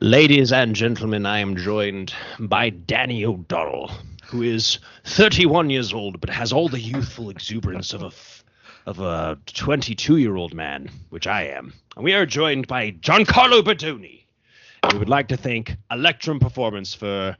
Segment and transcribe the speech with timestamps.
[0.00, 3.90] Ladies and gentlemen, I am joined by Danny O'Donnell,
[4.26, 8.44] who is 31 years old but has all the youthful exuberance of a f-
[8.86, 11.74] of a 22 year old man, which I am.
[11.96, 14.22] And we are joined by Giancarlo Bodoni.
[14.92, 17.36] We would like to thank Electrum Performance for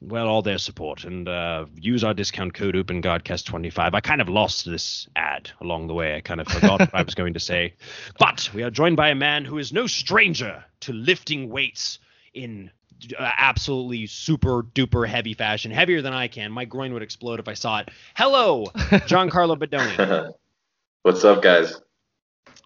[0.00, 3.94] well all their support and uh, use our discount code OpenGuardcast25.
[3.94, 6.16] I kind of lost this ad along the way.
[6.16, 7.74] I kind of forgot what I was going to say.
[8.18, 11.98] But we are joined by a man who is no stranger to lifting weights
[12.34, 12.70] in
[13.18, 16.52] uh, absolutely super duper heavy fashion, heavier than I can.
[16.52, 17.90] My groin would explode if I saw it.
[18.14, 20.32] Hello, Giancarlo Bodoni.
[21.02, 21.80] What's up, guys?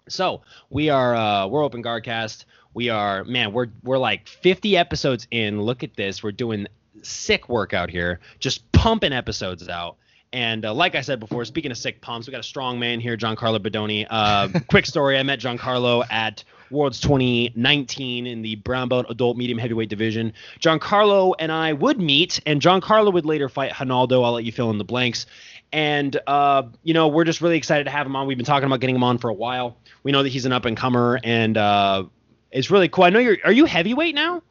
[0.09, 2.45] So we are uh, we're Open Guardcast.
[2.73, 5.61] We are man, we're we're like 50 episodes in.
[5.61, 6.23] Look at this.
[6.23, 6.67] We're doing
[7.01, 9.97] sick work out here, just pumping episodes out.
[10.33, 12.99] And uh, like I said before, speaking of sick pumps, we got a strong man
[12.99, 14.07] here, Giancarlo Bodoni.
[14.09, 19.59] Uh, quick story: I met Giancarlo at Worlds 2019 in the brown belt adult medium
[19.59, 20.33] heavyweight division.
[20.59, 24.25] Giancarlo and I would meet, and Giancarlo would later fight Ronaldo.
[24.25, 25.27] I'll let you fill in the blanks.
[25.71, 28.25] And uh, you know, we're just really excited to have him on.
[28.25, 29.77] We've been talking about getting him on for a while.
[30.01, 32.05] We know that he's an up and comer, and uh,
[32.51, 33.03] it's really cool.
[33.03, 33.37] I know you're.
[33.45, 34.41] Are you heavyweight now?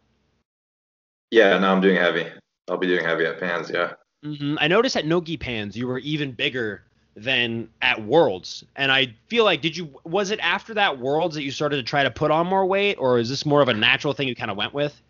[1.33, 2.27] Yeah, no, I'm doing heavy.
[2.69, 3.71] I'll be doing heavy at Pans.
[3.71, 3.95] Yeah.
[4.23, 6.83] hmm I noticed at Nogi Pans you were even bigger
[7.17, 11.43] than at Worlds, and I feel like did you was it after that Worlds that
[11.43, 13.75] you started to try to put on more weight, or is this more of a
[13.75, 15.01] natural thing you kind of went with?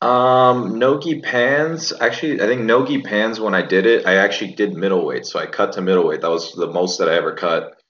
[0.00, 1.92] Um, Nogi Pans.
[2.00, 3.40] Actually, I think Nogi Pans.
[3.40, 6.20] When I did it, I actually did middleweight, so I cut to middleweight.
[6.20, 7.80] That was the most that I ever cut.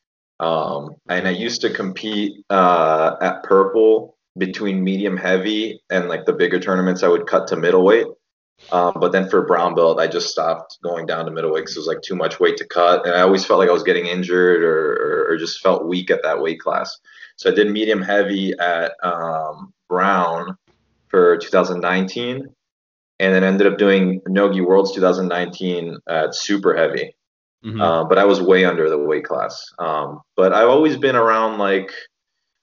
[0.41, 6.33] Um, and I used to compete uh, at Purple between medium heavy and like the
[6.33, 7.03] bigger tournaments.
[7.03, 8.07] I would cut to middleweight.
[8.73, 11.81] Um, but then for brown belt, I just stopped going down to middleweight because it
[11.81, 14.07] was like too much weight to cut, and I always felt like I was getting
[14.07, 16.99] injured or, or, or just felt weak at that weight class.
[17.37, 20.57] So I did medium heavy at um, Brown
[21.09, 22.49] for 2019,
[23.19, 27.15] and then ended up doing Nogi Worlds 2019 at super heavy.
[27.65, 27.81] Mhm.
[27.81, 29.73] Uh, but I was way under the weight class.
[29.79, 31.91] Um, but I've always been around like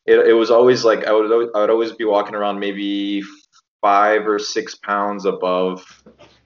[0.05, 3.21] it, it was always like I would al- I would always be walking around maybe
[3.81, 5.83] five or six pounds above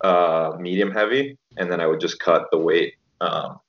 [0.01, 3.59] uh, medium heavy, and then I would just cut the weight um,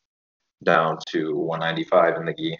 [0.65, 2.59] down to 195 in the gi.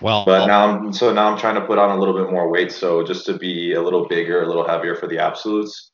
[0.00, 2.48] well, But now I'm so now I'm trying to put on a little bit more
[2.50, 5.90] weight, so just to be a little bigger, a little heavier for the absolutes.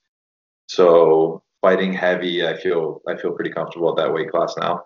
[0.68, 4.84] So fighting heavy, I feel I feel pretty comfortable at that weight class now.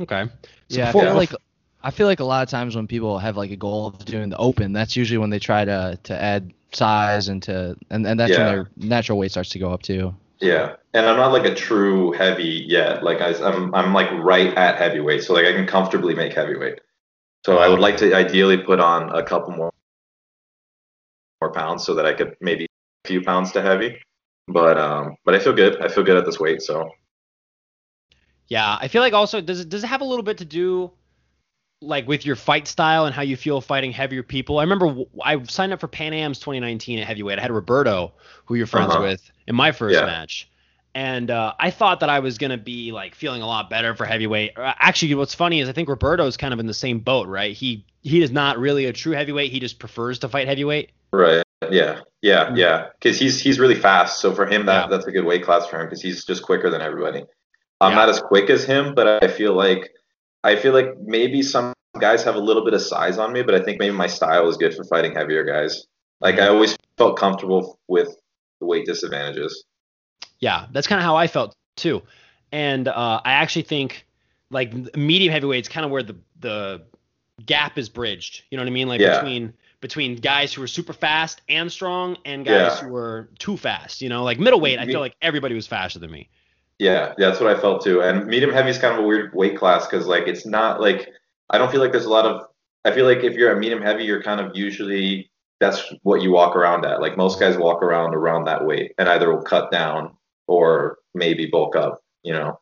[0.00, 0.28] okay.
[0.70, 1.32] So yeah, I before- feel like
[1.84, 4.30] I feel like a lot of times when people have like a goal of doing
[4.30, 8.18] the open, that's usually when they try to to add size and to and, and
[8.18, 8.38] that's Yeah.
[8.38, 10.14] when their natural weight starts to go up too.
[10.40, 13.04] Yeah, and I'm not like a true heavy yet.
[13.04, 16.80] Like I, I'm, I'm like right at heavyweight, so like I can comfortably make heavyweight.
[17.46, 19.70] So I would like to ideally put on a couple more
[21.42, 22.64] more pounds so that I could maybe
[23.04, 24.00] a few pounds to heavy.
[24.48, 25.80] But um, but I feel good.
[25.82, 26.62] I feel good at this weight.
[26.62, 26.90] So
[28.48, 30.90] Yeah, I feel like also does it does it have a little bit to do
[31.80, 34.58] like with your fight style and how you feel fighting heavier people?
[34.58, 37.38] I remember w- I signed up for Pan Am's 2019 at heavyweight.
[37.38, 38.12] I had Roberto,
[38.46, 39.02] who you're friends Uh-huh.
[39.02, 40.06] with, in my first Yeah.
[40.06, 40.48] match.
[40.96, 44.04] And uh, I thought that I was gonna be like feeling a lot better for
[44.04, 44.56] heavyweight.
[44.56, 47.54] Uh, Actually, what's funny is I think Roberto's kind of in the same boat, right?
[47.54, 49.50] He he is not really a true heavyweight.
[49.50, 50.90] He just prefers to fight heavyweight.
[51.12, 54.20] right, yeah, yeah, yeah, because he's he's really fast.
[54.20, 54.84] So for him, that.
[54.84, 54.86] Yeah.
[54.96, 57.24] that's a good weight class for him because he's just quicker than everybody.
[57.80, 57.96] I'm Yeah.
[57.96, 59.90] not as quick as him, but I feel like
[60.44, 63.54] I feel like maybe some guys have a little bit of size on me, but
[63.54, 65.86] I think maybe my style is good for fighting heavier guys.
[66.20, 68.14] Like I always felt comfortable with
[68.60, 69.64] the weight disadvantages.
[70.40, 72.02] Yeah, that's kind of how I felt too.
[72.52, 74.06] And uh, I actually think
[74.50, 76.82] like medium heavyweight's kind of where the the
[77.46, 78.42] gap is bridged.
[78.50, 78.88] You know what I mean?
[78.88, 79.14] Like Yeah.
[79.14, 82.88] between between guys who are super fast and strong and guys Yeah.
[82.88, 84.02] who are too fast.
[84.02, 86.28] You know, like middleweight, I feel like everybody was faster than me.
[86.78, 88.02] Yeah, that's what I felt too.
[88.02, 91.08] And medium heavy is kind of a weird weight class because like it's not like
[91.50, 92.42] I don't feel like there's a lot of.
[92.84, 95.30] I feel like if you're a medium heavy, you're kind of usually
[95.60, 97.00] that's what you walk around at.
[97.00, 100.16] Like most guys walk around around that weight and either will cut down
[100.46, 102.02] or maybe bulk up.
[102.22, 102.60] You know,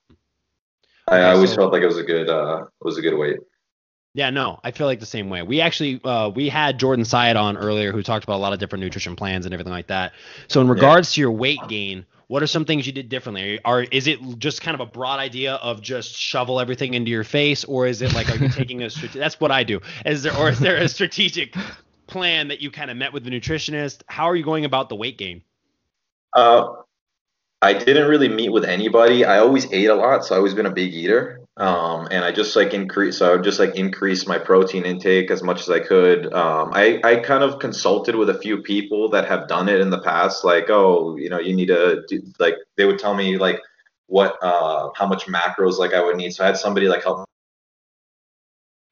[1.09, 3.39] I, I always felt like it was a good uh it was a good weight.
[4.15, 5.43] Yeah, no, I feel like the same way.
[5.43, 8.59] We actually uh, we had Jordan Syed on earlier who talked about a lot of
[8.59, 10.13] different nutrition plans and everything like that.
[10.49, 13.61] So in regards to your weight gain, what are some things you did differently?
[13.65, 17.25] Are is it just kind of a broad idea of just shovel everything into your
[17.25, 19.81] face, or is it like are you taking a that's what I do?
[20.05, 21.55] Is there or is there a strategic
[22.07, 24.03] plan that you kind of met with the nutritionist?
[24.07, 25.43] How are you going about the weight gain?
[26.35, 26.75] Uh,
[27.61, 29.25] I didn't really meet with anybody.
[29.25, 31.42] I always ate a lot, so I always been a big eater.
[31.59, 33.19] Um, and I just like increase.
[33.19, 36.33] So I would just like increase my protein intake as much as I could.
[36.33, 39.91] Um, I I kind of consulted with a few people that have done it in
[39.91, 40.45] the past.
[40.45, 43.61] Like, oh, you know, you need to do, like they would tell me like
[44.07, 46.33] what uh how much macros like I would need.
[46.33, 47.27] So I had somebody like help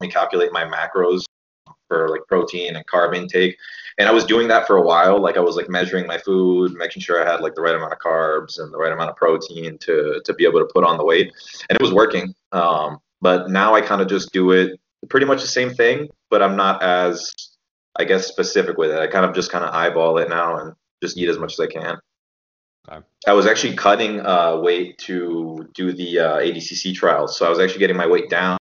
[0.00, 1.24] me calculate my macros
[1.88, 3.56] for like protein and carb intake
[4.00, 5.20] and i was doing that for a while.
[5.20, 7.93] Like i was like measuring my food making sure i had like the right amount
[7.93, 10.97] of carbs and the right amount of protein to to be able to put on
[10.97, 11.31] the weight.
[11.69, 12.35] And it was working.
[12.52, 16.43] Um, but now i kind of just do it pretty much the same thing but
[16.43, 17.32] i'm not as
[17.99, 18.99] i guess specific with it.
[18.99, 21.61] I kind of just kind of eyeball it now and just eat as much as
[21.61, 21.99] i can.
[22.88, 23.06] Okay.
[23.26, 27.58] I was actually cutting uh, weight to do the uh, ADCC trials, so I was
[27.58, 28.58] actually getting my weight down,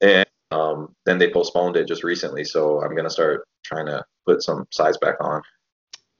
[0.00, 2.44] and um, then they postponed it just recently.
[2.44, 5.42] So I'm gonna start trying to put some size back on.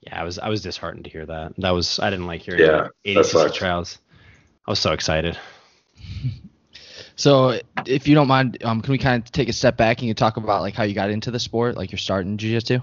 [0.00, 1.54] Yeah, I was I was disheartened to hear that.
[1.58, 3.56] That was I didn't like hearing Yeah, about that ADCC sucks.
[3.56, 3.98] trials.
[4.66, 5.38] I was so excited.
[7.16, 10.08] So, if you don't mind, um, can we kind of take a step back and
[10.08, 12.81] you talk about like how you got into the sport, like you're starting jiu-jitsu?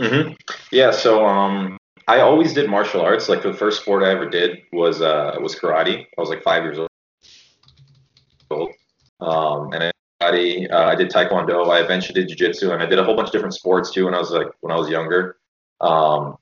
[0.00, 0.32] hmm
[0.70, 0.92] Yeah.
[0.92, 3.28] So um, I always did martial arts.
[3.28, 6.06] Like the first sport I ever did was uh, was karate.
[6.16, 6.88] I was like five years old.
[9.20, 9.90] Um, and I
[10.20, 10.70] karate.
[10.70, 11.70] Uh, I did taekwondo.
[11.70, 14.14] I eventually did jiu-jitsu, and I did a whole bunch of different sports too when
[14.14, 15.36] I was like when I was younger.
[15.80, 16.36] Um,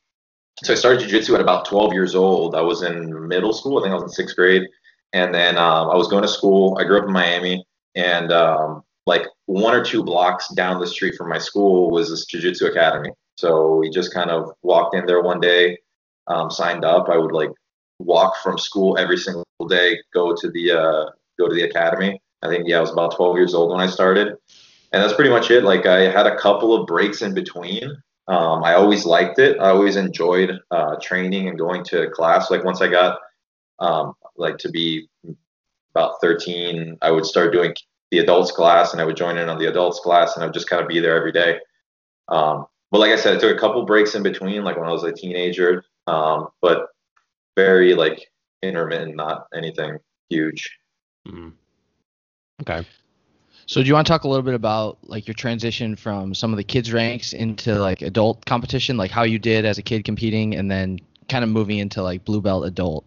[0.63, 2.55] so I started jiu-jitsu at about 12 years old.
[2.55, 3.79] I was in middle school.
[3.79, 4.63] I think I was in sixth grade,
[5.13, 6.77] and then um, I was going to school.
[6.79, 11.17] I grew up in Miami, and um, like one or two blocks down the street
[11.17, 13.11] from my school was this jiu-jitsu academy.
[13.37, 15.79] So we just kind of walked in there one day,
[16.29, 17.09] um, signed up.
[17.09, 17.51] I would like
[17.99, 22.21] walk from school every single day, go to the uh, go to the academy.
[22.45, 24.29] I think yeah, I was about 12 years old when I started,
[24.93, 25.65] and that's pretty much it.
[25.65, 27.85] Like I had a couple of breaks in between.
[28.29, 29.59] Um, I always liked it.
[29.59, 32.51] I always enjoyed uh, training and going to class.
[32.51, 33.19] Like once I got
[33.79, 35.09] um, like to be
[35.95, 37.75] about 13, I would start doing
[38.11, 40.55] the adults class, and I would join in on the adults class, and I would
[40.55, 41.59] just kind of be there every day.
[42.29, 44.93] Um, but like I said, I took a couple breaks in between, like when I
[44.93, 46.89] was a teenager, um, but
[47.57, 48.31] very like
[48.63, 49.99] intermittent, not anything
[50.29, 50.79] huge.
[51.27, 51.53] Mhm.
[52.63, 52.87] Okay.
[53.67, 56.53] So, do you want to talk a little bit about like your transition from some
[56.53, 60.05] of the kids ranks into like adult competition, like how you did as a kid
[60.05, 60.99] competing, and then
[61.29, 63.05] kind of moving into like blue belt adult?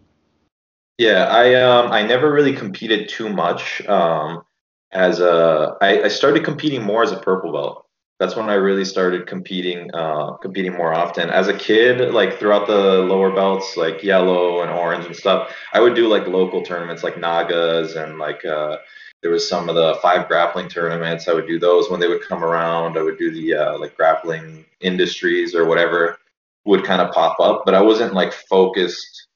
[0.98, 3.86] Yeah, I um I never really competed too much.
[3.86, 4.42] Um,
[4.90, 7.84] as a I, I started competing more as a purple belt.
[8.18, 11.30] That's when I really started competing uh competing more often.
[11.30, 15.80] As a kid, like throughout the lower belts, like yellow and orange and stuff, I
[15.80, 18.78] would do like local tournaments like Nagas and like uh
[19.22, 21.28] there was some of the five grappling tournaments.
[21.28, 22.96] I would do those when they would come around.
[22.96, 26.18] I would do the uh, like grappling industries or whatever
[26.64, 29.26] would kind of pop up, but I wasn't like focused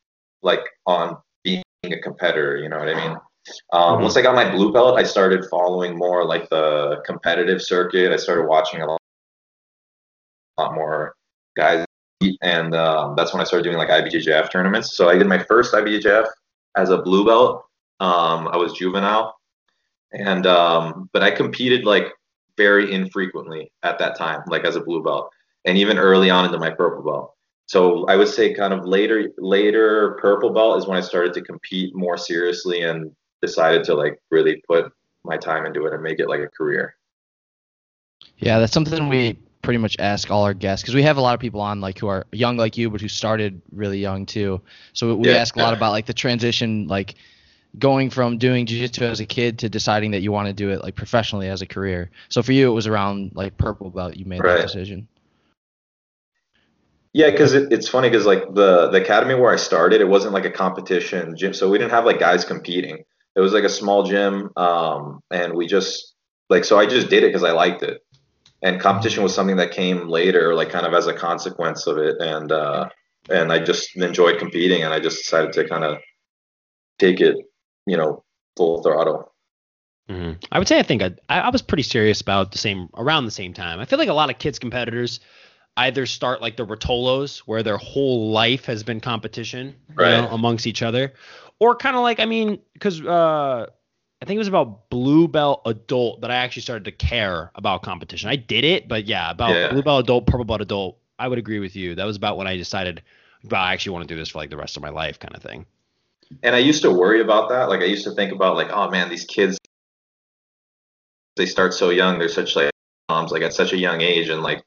[0.43, 2.57] like on being a competitor.
[2.59, 3.17] You know what I mean?
[3.73, 4.03] Um, Mhm.
[4.03, 8.13] Once I got my blue belt, I started following more like the competitive circuit.
[8.13, 9.01] I started watching a lot,
[10.59, 11.15] lot more
[11.57, 11.85] guys,
[12.43, 14.97] and um, that's when I started doing like IBJJF tournaments.
[14.97, 16.29] So I did my first IBJJF
[16.77, 17.65] as a blue belt.
[18.01, 19.35] Um, I was juvenile,
[20.13, 22.07] and um, but I competed like
[22.57, 25.31] very infrequently at that time, like as a blue belt,
[25.65, 27.35] and even early on into my purple belt.
[27.67, 31.43] So I would say kind of later later purple belt is when I started to
[31.43, 33.11] compete more seriously and
[33.41, 34.93] decided to like really put
[35.25, 36.95] my time into it and make it like a career.
[38.39, 41.35] Yeah, that's something we pretty much ask all our guests because we have a lot
[41.35, 44.61] of people on like who are young like you, but who started really young too.
[44.93, 45.37] So we Yeah.
[45.37, 47.15] ask a lot about like the transition, like
[47.79, 50.83] going from doing jiu-jitsu as a kid to deciding that you want to do it
[50.83, 52.11] like professionally as a career.
[52.29, 54.57] So for you, it was around like purple belt you made Right.
[54.57, 55.09] that decision.
[57.15, 60.33] Yeah, because it, it's funny because like the the academy where I started, it wasn't
[60.33, 63.05] like a competition gym, so we didn't have like guys competing.
[63.37, 66.15] It was like a small gym, um, and we just
[66.49, 68.03] like so I just did it because I liked it,
[68.63, 72.17] and competition was something that came later, like kind of as a consequence of it,
[72.19, 72.89] and uh,
[73.29, 75.99] and I just enjoyed competing, and I just decided to kind of
[76.99, 77.37] take it,
[77.87, 78.25] you know,
[78.57, 79.33] full throttle.
[80.09, 83.25] hmm I would say I think I, I was pretty serious about the same around
[83.25, 83.81] the same time.
[83.81, 85.21] I feel like a lot of kids competitors
[85.77, 90.33] either start like the Ruotolos, where their whole life has been competition, you know, Right.
[90.33, 91.15] amongst each other,
[91.61, 93.67] or kind of like I mean, because uh,
[94.21, 97.83] I think it was about blue belt adult that I actually started to care about
[97.83, 98.29] competition.
[98.29, 99.69] I did it, but yeah, about Yeah.
[99.69, 101.95] blue belt adult, purple belt adult, I would agree with you.
[101.95, 103.03] That was about when I decided,
[103.45, 105.35] about I actually want to do this for like the rest of my life, kind
[105.35, 105.67] of thing.
[106.43, 107.69] And I used to worry about that.
[107.69, 109.59] Like I used to think about like, oh man, these kids
[111.37, 112.19] they start so young.
[112.19, 112.71] They're such like
[113.09, 114.63] moms, like at such a young age, and like,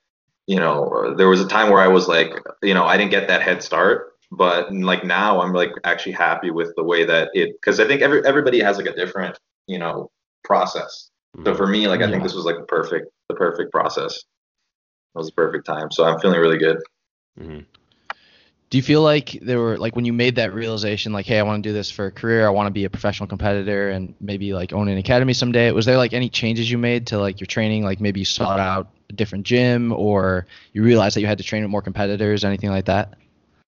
[0.48, 2.32] you know, there was a time where I was like,
[2.64, 6.52] you know, I didn't get that head start, but like now I'm like actually happy
[6.52, 9.80] with the way that it because I think every everybody has like a different you
[9.80, 10.12] know
[10.44, 11.10] process.
[11.44, 14.16] So for me, like I think this was like the perfect the perfect process.
[14.16, 15.92] It was the perfect time.
[15.92, 16.78] So I'm feeling really good.
[17.40, 17.66] Mhm.
[18.70, 21.44] Do you feel like there were like when you made that realization, like, hey, I
[21.44, 24.16] want to do this for a career, I want to be a professional competitor, and
[24.20, 25.72] maybe like own an academy someday?
[25.72, 27.84] Was there like any changes you made to like your training?
[27.84, 31.44] Like maybe you sought out a different gym, or you realized that you had to
[31.44, 33.14] train with more competitors, anything like that?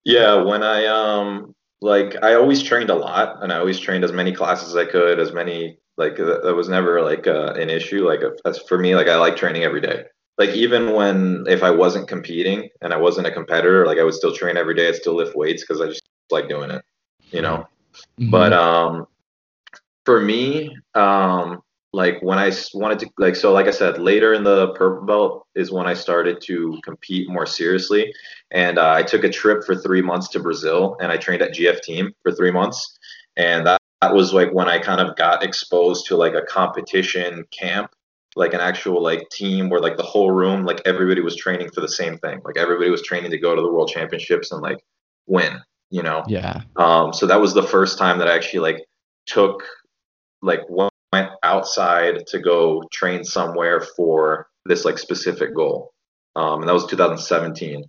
[0.03, 4.11] Yeah, when I um like I always trained a lot and I always trained as
[4.11, 8.07] many classes as I could, as many like that, was never like uh, an issue.
[8.07, 10.05] Like as for me, like I like training every day.
[10.37, 14.13] Like even when if I wasn't competing and I wasn't a competitor, like I would
[14.13, 14.87] still train every day.
[14.87, 16.83] I'd still lift weights because I just like doing it,
[17.31, 17.67] you know.
[18.29, 19.07] But um,
[20.05, 21.61] for me, um,
[21.93, 25.47] like when I wanted to, like, so like I said, later in the purple belt
[25.55, 28.13] is when I started to compete more seriously.
[28.51, 31.53] And uh, I took a trip for three months to Brazil and I trained at
[31.53, 32.97] GF Team for three months.
[33.35, 37.45] And that, that was like when I kind of got exposed to like a competition
[37.51, 37.91] camp,
[38.37, 41.81] like an actual like team where like the whole room, like everybody was training for
[41.81, 42.39] the same thing.
[42.45, 44.77] Like everybody was training to go to the world championships and like
[45.25, 46.23] win, you know?
[46.27, 48.85] yeah, Um, so that was the first time that I actually like
[49.25, 49.63] took
[50.43, 50.91] like went
[51.41, 55.91] outside to go train somewhere for this like specific goal.
[56.35, 57.83] Um, and that was 2017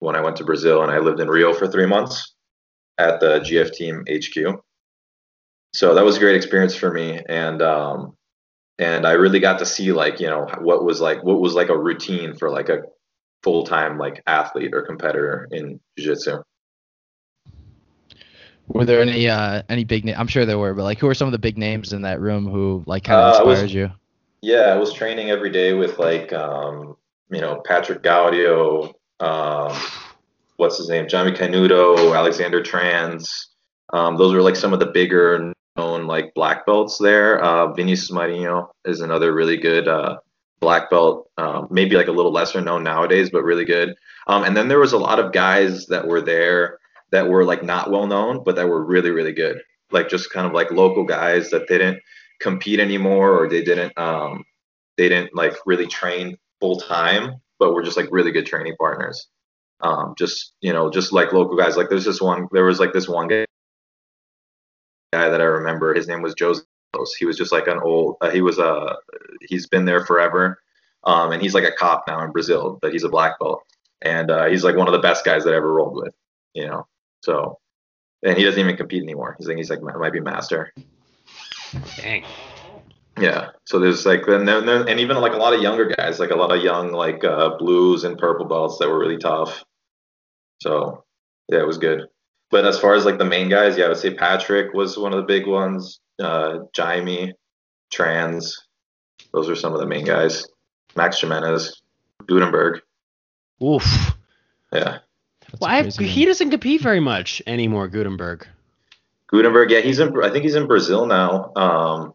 [0.00, 2.34] when I went to Brazil and I lived in Rio for three months
[2.98, 4.60] at the GF Team HQ.
[5.72, 8.16] So that was a great experience for me, and um,
[8.78, 11.68] and I really got to see like you know what was like what was like
[11.68, 12.82] a routine for like a
[13.42, 16.42] full time like athlete or competitor in jiu-jitsu.
[18.68, 20.04] were there any uh any big?
[20.04, 22.02] Na- I'm sure there were, but like, who are some of the big names in
[22.02, 23.90] that room who like kind Uh, of was- inspired you?
[24.40, 26.96] Yeah, I was training every day with like um,
[27.30, 29.74] you know Patrick Gaudio, um,
[30.56, 33.48] what's his name, Johnny Canuto, Alexander Trans.
[33.94, 37.42] Um, those were like some of the bigger known like black belts there.
[37.42, 40.18] Uh, Vinicius Marinho is another really good uh,
[40.60, 43.94] black belt, um, maybe like a little lesser known nowadays, but really good.
[44.26, 46.78] Um, and then there was a lot of guys that were there
[47.10, 49.60] that were like not well known, but that were really really good.
[49.90, 52.00] Like just kind of like local guys that didn't
[52.40, 54.44] compete anymore or they didn't um,
[54.96, 59.28] they didn't like really train full time, but were just like really good training partners.
[59.80, 61.76] Um, just you know, just like local guys.
[61.76, 63.44] Like there's this one, there was like this one guy
[65.14, 65.94] guy that I remember.
[65.94, 66.66] His name was Joseph.
[67.18, 68.16] He was just like an old.
[68.20, 68.66] Uh, he was a.
[68.66, 68.96] Uh,
[69.40, 70.58] he's been there forever,
[71.04, 73.62] um, and he's like a cop now in Brazil, but he's a black belt,
[74.02, 76.14] and uh, he's like one of the best guys that I ever rolled with.
[76.54, 76.86] You know,
[77.22, 77.58] so
[78.22, 79.36] and he doesn't even compete anymore.
[79.38, 80.72] He's like he's like might be master.
[81.96, 82.24] Dang.
[83.20, 83.50] Yeah.
[83.66, 86.36] So there's like then then- and even like a lot of younger guys, like a
[86.36, 89.64] lot of young like uh, blues and purple belts that were really tough.
[90.62, 91.04] So
[91.48, 92.08] yeah, it was good.
[92.54, 95.12] But as far as like the main guys, yeah, I would say Patrick was one
[95.12, 95.98] of the big ones.
[96.20, 97.32] Uh, Jaime,
[97.90, 98.56] Trans,
[99.32, 100.46] those are some of the main guys.
[100.94, 101.82] Max Gimenis,
[102.28, 102.78] Gutemberg.
[103.60, 103.84] Oof.
[104.72, 104.98] Yeah.
[105.50, 108.46] That's Well, a I, crazy he doesn't compete very much anymore, Gutemberg.
[109.26, 110.16] Gutemberg, yeah, he's in.
[110.22, 111.50] I think he's in Brazil now.
[111.56, 112.14] Um,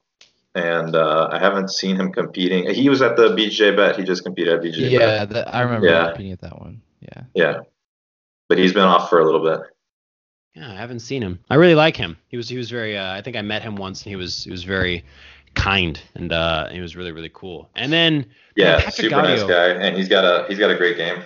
[0.56, 2.74] and uh, I haven't seen him competing.
[2.74, 3.98] He was at the BJ Bet.
[3.98, 4.92] He just competed at BJ Bet.
[4.92, 6.08] Yeah, that, I remember Yeah.
[6.12, 6.82] competing at that one.
[7.02, 7.24] Yeah.
[7.36, 7.58] Yeah.
[8.48, 9.60] But he's been off for a little bit.
[10.56, 11.40] Yeah, I haven't seen him.
[11.50, 12.18] I really like him.
[12.28, 12.98] He was he was very.
[12.98, 15.06] Uh, I think I met him once, and he was he was very
[15.56, 17.70] kind, and uh, he was really really cool.
[17.76, 18.26] And then
[18.56, 21.24] Yeah, Patrick super nice guy, and he's got a he's got a great game.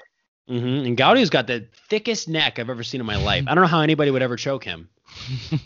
[0.47, 3.45] hmm and Gaudio's got the thickest neck I've ever seen in my life.
[3.47, 4.89] I don't know how anybody would ever choke him.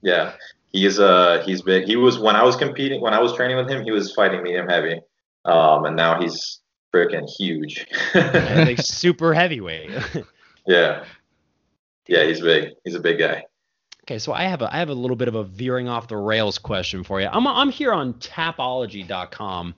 [0.00, 0.34] Yeah,
[0.72, 1.84] he's uh he's big.
[1.86, 4.42] He was when I was competing when I was training with him, he was fighting
[4.42, 5.00] medium heavy,
[5.44, 6.60] um, and now he's
[6.94, 7.84] freaking huge.
[8.14, 9.90] like super heavyweight.
[10.66, 11.04] yeah,
[12.08, 12.70] yeah, he's big.
[12.84, 13.44] He's a big guy.
[14.04, 16.16] Okay, so I have a I have a little bit of a veering off the
[16.16, 17.28] rails question for you.
[17.30, 19.74] I'm I'm here on Tapology.com,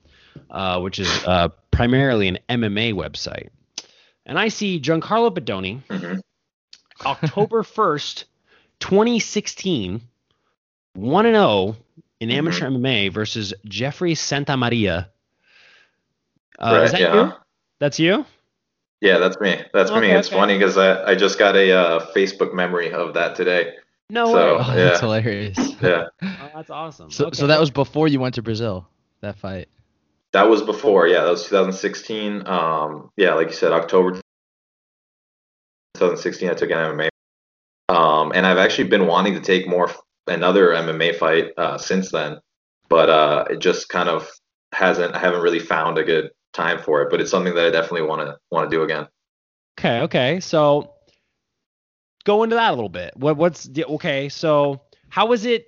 [0.51, 3.49] uh, which is uh, primarily an MMA website,
[4.25, 6.21] and I see Giancarlo Bodoni, hmm
[7.05, 8.27] October first,
[8.81, 10.01] 2016,
[10.95, 11.77] one and zero
[12.21, 15.11] in amateur MMA versus Jeffrey Santa Maria.
[16.59, 17.15] Uh, is that yeah.
[17.15, 17.33] you?
[17.81, 18.27] That's you?
[19.00, 19.62] Yeah, that's me.
[19.73, 20.11] That's me.
[20.11, 20.37] It's okay.
[20.37, 23.73] funny because I, I just got a uh, Facebook memory of that today.
[24.11, 24.64] No So- way.
[24.66, 24.85] Oh, yeah.
[24.85, 25.59] that's hilarious.
[25.83, 27.11] Yeah, Oh, that's awesome.
[27.11, 27.37] So, Okay.
[27.38, 28.87] so that was before you went to Brazil.
[29.23, 29.69] That fight.
[30.33, 31.07] that was before.
[31.09, 32.47] Yeah, that was 2016.
[32.47, 34.21] Um, yeah, like you said, October
[35.95, 36.50] 2016.
[36.50, 37.09] I took an MMA,
[37.88, 39.90] um, and I've actually been wanting to take more
[40.26, 42.38] another MMA fight uh, since then,
[42.88, 44.30] but uh, it just kind of
[44.73, 45.14] hasn't.
[45.14, 48.02] I haven't really found a good time for it, but it's something that I definitely
[48.02, 49.09] want to want to do again.
[49.78, 50.40] Okay, okay.
[50.40, 50.95] So
[52.25, 53.16] go into that a little bit.
[53.16, 54.28] What what's the, okay?
[54.28, 55.66] So how is it?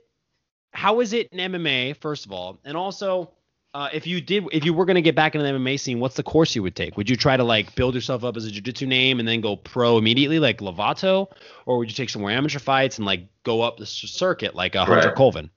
[0.72, 3.32] How is it in MMA first of all, and also
[3.74, 5.98] uh, if you did, if you were going to get back into the MMA scene,
[5.98, 6.96] what's the course you would take?
[6.96, 9.56] Would you try to like build yourself up as a jiu-jitsu name and then go
[9.56, 11.28] pro immediately, like Lovato,
[11.64, 14.74] or would you take some more amateur fights and like go up the circuit like
[14.74, 15.16] a Hunter Right.
[15.16, 15.50] Colvin?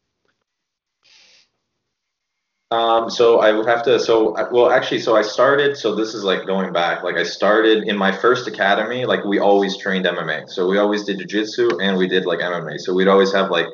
[2.72, 4.00] Um, so I would have to.
[4.00, 5.77] So well, actually, so I started.
[5.77, 7.03] So this is like going back.
[7.03, 9.05] Like I started in my first academy.
[9.05, 10.50] Like we always trained MMA.
[10.50, 12.79] So we always did jujitsu and we did like MMA.
[12.79, 13.67] So we'd always have like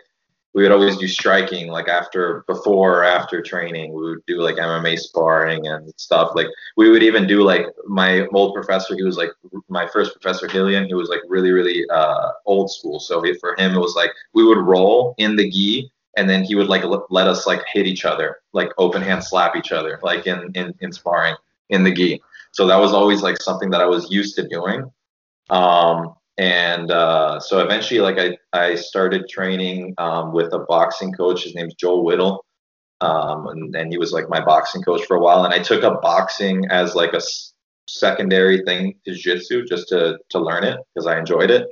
[0.53, 3.93] we would always do striking like after before or after training.
[3.93, 6.31] We would do like MMA sparring and stuff.
[6.35, 8.95] Like we would even do like my old professor.
[8.95, 9.31] He was like
[9.69, 10.87] my first professor Hillian.
[10.87, 12.99] He was like really really uh, old school.
[12.99, 16.55] So for him it was like we would roll in the gi and then he
[16.55, 20.27] would like let us like hit each other, like open hand slap each other, like
[20.27, 21.35] in in, in sparring
[21.69, 22.21] in the gi.
[22.51, 24.91] So that was always like something that I was used to doing.
[25.49, 31.43] Um, and uh, so eventually, like I I started training um, with a boxing coach.
[31.43, 32.45] His name's Joel Whittle.
[32.99, 35.83] Um, and, and he was like my boxing coach for a while, and I took
[35.83, 37.21] up boxing as like a
[37.87, 41.67] secondary thing to jiu-jitsu just to to learn it because I enjoyed it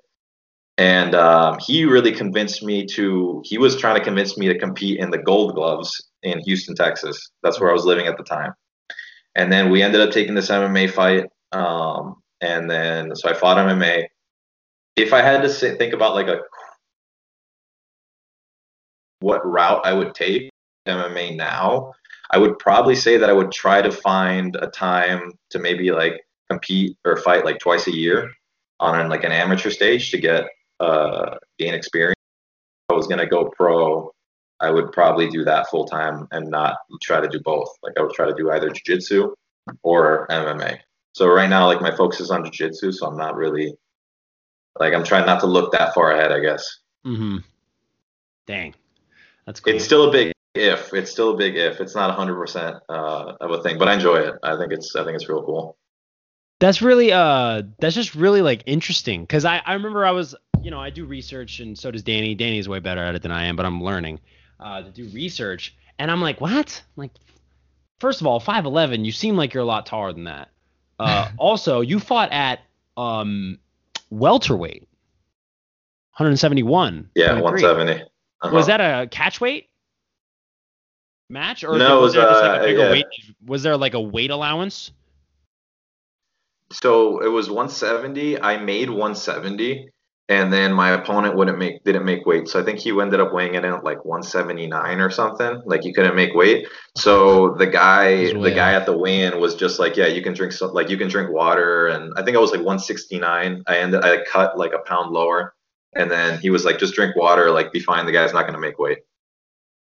[0.80, 4.98] and um, he really convinced me to he was trying to convince me to compete
[4.98, 7.32] in the gold gloves in houston texas.
[7.44, 8.54] That's where i was living at the time.
[9.36, 13.58] And then we ended up taking this mma fight um, and then so i fought
[13.58, 14.06] mma
[14.96, 16.40] if i had to say, think about like a
[19.20, 20.50] what route i would take
[20.88, 21.92] mma now
[22.32, 26.22] i would probably say that i would try to find a time to maybe like
[26.50, 28.32] compete or fight like twice a year
[28.80, 30.48] on like an amateur stage to get
[30.80, 32.16] uh, gain experience.
[32.90, 34.12] If I was gonna go pro,
[34.60, 37.70] I would probably do that full time and not try to do both.
[37.84, 39.34] Like I would try to do either jiu-jitsu
[39.84, 40.80] or MMA.
[41.14, 43.76] So right now, like my focus is on jiu-jitsu, so I'm not really
[44.80, 46.32] like I'm trying not to look that far ahead.
[46.32, 46.66] I guess
[47.06, 47.38] Mm-hmm.
[48.46, 48.76] Dang,
[49.46, 49.74] that's cool.
[49.74, 50.94] it's still a big if.
[50.94, 51.80] It's still a big if.
[51.80, 54.36] It's not 100 percent uh, of a thing, but I enjoy it.
[54.44, 55.78] I think it's I think it's real cool.
[56.60, 60.72] That's really uh that's just really like interesting because I I remember I was you
[60.72, 62.36] know I do research and so does Danny.
[62.36, 64.20] Danny's way better at it than I am, but I'm learning
[64.60, 67.12] uh to do research and I'm like what like
[68.00, 70.50] first of all 5'11 you seem like you're a lot taller than that.
[71.00, 72.60] Uh also you fought at
[72.98, 73.58] um
[74.10, 74.90] welterweight
[76.20, 77.12] 171.
[77.16, 78.04] Yeah, 170.
[78.42, 78.54] Uh-huh.
[78.54, 79.70] Was that a catch weight
[81.30, 82.92] match or No, was was, there just like a uh, bigger yeah.
[82.92, 83.06] weight?
[83.46, 84.92] Was there like a weight allowance?
[86.74, 88.42] So it was 170.
[88.42, 89.90] I made 170,
[90.30, 92.48] and then my opponent wouldn't make didn't make weight.
[92.48, 95.62] So I think he ended up weighing in at like 179 or something.
[95.66, 96.68] Like he couldn't make weight.
[96.96, 100.54] So the guy the guy at the weigh-in was just like, yeah, you can drink
[100.54, 101.88] some like you can drink water.
[101.88, 103.64] And I think I was like 169.
[103.66, 105.56] I ended I cut like a pound lower,
[105.96, 107.50] and then he was like, just drink water.
[107.50, 108.06] Like be fine.
[108.06, 109.00] The guy's not gonna make weight.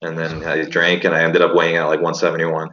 [0.01, 2.71] And then I drank, and I ended up weighing in at like 171.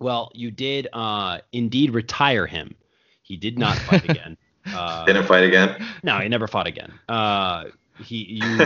[0.00, 2.74] Well, you did uh, indeed retire him.
[3.22, 4.36] He did not fight again.
[4.66, 5.84] Uh, Didn't fight again.
[6.02, 6.92] no, he never fought again.
[7.08, 7.64] Uh,
[8.02, 8.60] he you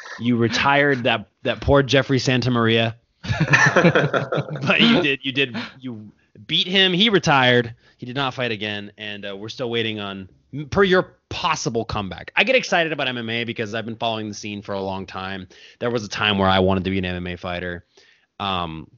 [0.20, 2.94] you retired that that poor Jeffrey Santamaria,
[4.66, 6.12] but you did you did you
[6.46, 6.92] beat him.
[6.92, 7.74] He retired.
[7.96, 10.28] He did not fight again, and uh, we're still waiting on
[10.70, 12.32] per your possible comeback.
[12.36, 15.48] I get excited about MMA because I've been following the scene for a long time.
[15.80, 17.84] There was a time where I wanted to be an MMA fighter.
[18.38, 18.90] Um,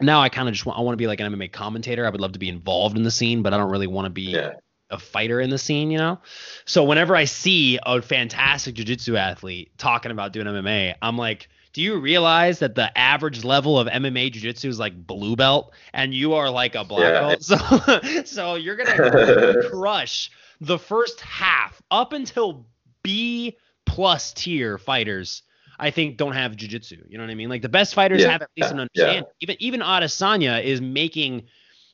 [0.00, 2.06] now I kind of just want I want to be like an MMA commentator.
[2.06, 4.10] I would love to be involved in the scene, but I don't really want to
[4.10, 4.54] be yeah.
[4.90, 6.20] A fighter in the scene, you know?
[6.64, 11.82] So whenever I see a fantastic jiu-jitsu athlete talking about doing MMA, I'm like, do
[11.82, 16.34] you realize that the average level of MMA jiu-jitsu is like blue belt and you
[16.34, 17.20] are like a black Yeah.
[17.20, 17.42] belt?
[17.42, 22.66] So so you're going to crush the first half up until
[23.02, 25.42] B plus tier fighters.
[25.78, 27.04] I think don't have jiu-jitsu.
[27.08, 27.48] You know what I mean?
[27.48, 29.04] Like the best fighters Yeah, have at least yeah, an yeah.
[29.04, 29.32] understanding.
[29.40, 31.42] Even even Adesanya is making,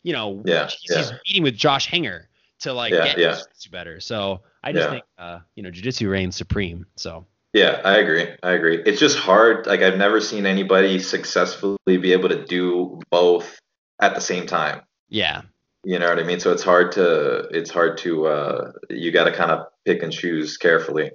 [0.03, 1.19] you know, Yeah, he's, he's yeah.
[1.27, 2.29] meeting with Josh Hinger
[2.63, 3.33] to like Yeah, get yeah.
[3.35, 4.01] jiu-jitsu better.
[4.01, 4.91] So I just Yeah.
[4.91, 6.87] think uh, you know, jiu-jitsu reigns supreme.
[6.97, 8.27] So Yeah, I agree.
[8.43, 8.83] I agree.
[8.85, 9.67] It's just hard.
[9.67, 13.59] Like I've never seen anybody successfully be able to do both
[14.01, 14.83] at the same time.
[15.09, 15.43] yeah.
[15.85, 16.39] You know what I mean?
[16.39, 20.13] So it's hard to it's hard to uh you got to kind of pick and
[20.13, 21.11] choose carefully.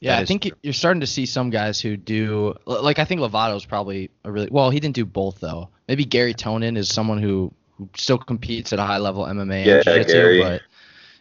[0.00, 0.52] Yeah, I think true.
[0.62, 4.48] you're starting to see some guys who do like I think Lovato's probably a really
[4.50, 4.70] well.
[4.70, 5.68] He didn't do both though.
[5.88, 7.61] Maybe Garry Tonon is someone who, who
[7.96, 10.40] still competes at a high level MMA Yeah, and jiu-jitsu, Garry.
[10.42, 10.62] but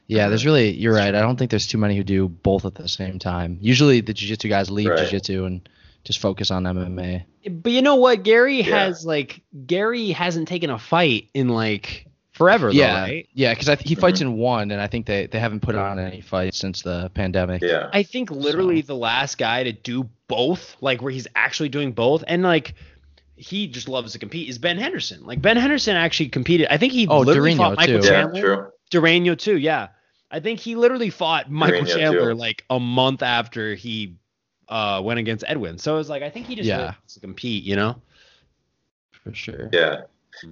[0.08, 1.14] yeah, there's really you're right.
[1.16, 3.58] I don't think there's too many who do both at the same time.
[3.62, 5.00] Usually the jiu-jitsu guys leave Right.
[5.00, 5.68] jiu-jitsu and
[6.04, 7.24] just focus on MMA.
[7.50, 8.24] But you know what?
[8.24, 8.86] Garry Yeah.
[8.88, 12.68] has like Garry hasn't taken a fight in like forever.
[12.68, 13.28] Though, yeah, right?
[13.34, 14.24] yeah, because he fights Mhm.
[14.24, 17.62] in one, and I think they, they haven't put on any fights since the pandemic.
[17.62, 17.90] Yeah.
[17.94, 22.24] I think literally the last guy to do both, like where he's actually doing both,
[22.28, 22.74] and like
[23.42, 25.26] he just loves to compete, is Ben Henderson.
[25.26, 26.68] Like Ben Henderson actually competed.
[26.70, 28.06] I think he Oh, literally Durinho, fought Michael too.
[28.08, 28.42] Yeah, Chandler.
[28.42, 28.72] true.
[29.02, 29.88] Durinho too, yeah.
[30.30, 32.38] I think he literally fought Michael Durinho, Chandler too.
[32.40, 34.16] like a month after he
[34.70, 35.78] uh, went against Edwin.
[35.78, 36.78] So it's like I think he just Yeah.
[36.78, 38.02] really wants to compete, you know?
[39.24, 39.70] for sure.
[39.74, 40.02] Yeah.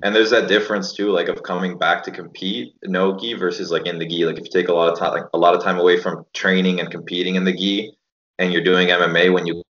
[0.04, 3.86] And there's that difference too, like of coming back to compete no gi versus like
[3.88, 4.26] in the gi.
[4.26, 6.26] Like if you take a lot of time, like a lot of time away from
[6.34, 7.92] training and competing in the gi,
[8.38, 9.64] and you're doing MMA when you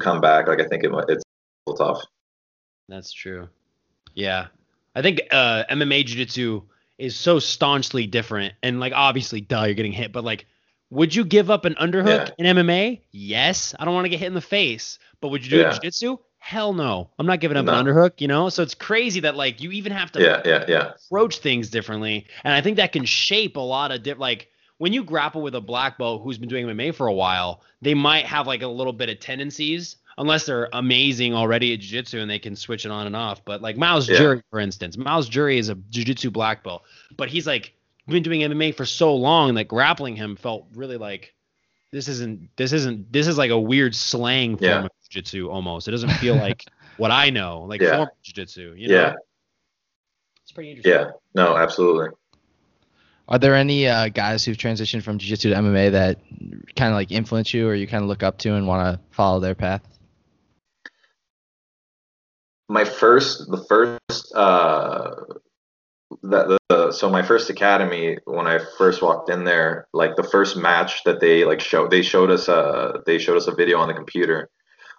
[0.00, 1.23] come back, like I think it, might- it's a little
[1.72, 2.02] tough.
[2.88, 3.48] That's true.
[4.14, 4.48] Yeah.
[4.94, 6.62] I think uh, MMA Jiu Jitsu
[6.98, 8.54] is so staunchly different.
[8.62, 10.12] And, like, obviously, duh, you're getting hit.
[10.12, 10.46] But, like,
[10.90, 13.00] would you give up an underhook in MMA?
[13.10, 13.74] Yes.
[13.78, 14.98] I don't want to get hit in the face.
[15.20, 15.66] But would you do it Yeah.
[15.68, 16.18] in Jiu Jitsu?
[16.38, 17.08] Hell no.
[17.18, 17.72] I'm not giving up No.
[17.72, 18.50] an underhook, you know?
[18.50, 20.92] So it's crazy that, like, you even have to Yeah, yeah, yeah.
[21.06, 22.26] approach things differently.
[22.44, 25.54] And I think that can shape a lot of different, like, when you grapple with
[25.54, 28.66] a black belt who's been doing MMA for a while, they might have like a
[28.68, 32.90] little bit of tendencies, unless they're amazing already at jiu-jitsu and they can switch it
[32.90, 33.44] on and off.
[33.44, 34.16] But like Miles Yeah.
[34.18, 36.82] Jury, for instance, Myles Jury is a jiu-jitsu black belt,
[37.16, 37.74] but he's like
[38.06, 41.32] been doing MMA for so long that grappling him felt really like
[41.90, 44.84] this isn't this isn't this is like a weird slang form Yeah.
[44.84, 45.88] of jiu-jitsu almost.
[45.88, 46.64] It doesn't feel like
[46.96, 47.96] what I know, like Yeah.
[47.96, 48.74] form of jiu-jitsu.
[48.76, 48.94] You know?
[48.94, 49.14] Yeah,
[50.42, 50.92] It's pretty interesting.
[50.92, 51.10] yeah.
[51.34, 52.08] No, absolutely.
[53.26, 56.18] Are there any uh, guys who've transitioned from jiu-jitsu to MMA that
[56.76, 59.00] kind of like influence you, or you kind of look up to and want to
[59.14, 59.80] follow their path?
[62.74, 65.14] My first the first uh
[66.22, 70.56] that the, so my first academy when i first walked in there like the first
[70.56, 73.88] match that they like showed they showed us uh they showed us a video on
[73.88, 74.48] the computer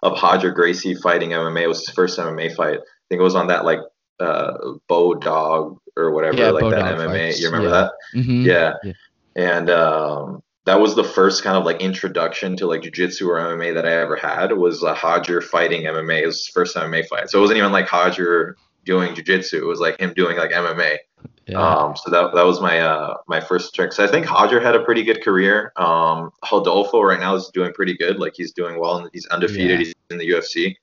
[0.02, 3.34] of Roger Gracie fighting MMA it was his first MMA fight I think it was
[3.34, 3.80] on that like
[4.20, 4.54] uh
[4.88, 7.80] bow dog or whatever Yeah, like that MMA fights, you remember yeah.
[7.82, 8.42] that Mm-hmm.
[8.46, 8.72] yeah.
[8.84, 8.92] Yeah.
[9.36, 13.72] And um, that was the first kind of like introduction to like jiu-jitsu or MMA
[13.74, 16.22] that I ever had was uh, Roger fighting MMA.
[16.22, 17.30] It was his first MMA fight.
[17.30, 19.62] So it wasn't even like Roger doing jiu-jitsu.
[19.62, 20.98] It was like him doing like MMA.
[21.46, 21.60] Yeah.
[21.60, 23.92] Um, so that that was my uh my first trick.
[23.92, 25.72] So I think Roger had a pretty good career.
[25.76, 28.18] Um, Rodolfo right now is doing pretty good.
[28.18, 29.70] Like he's doing well and he's undefeated.
[29.70, 29.86] Yeah.
[29.86, 30.74] He's in the UFC.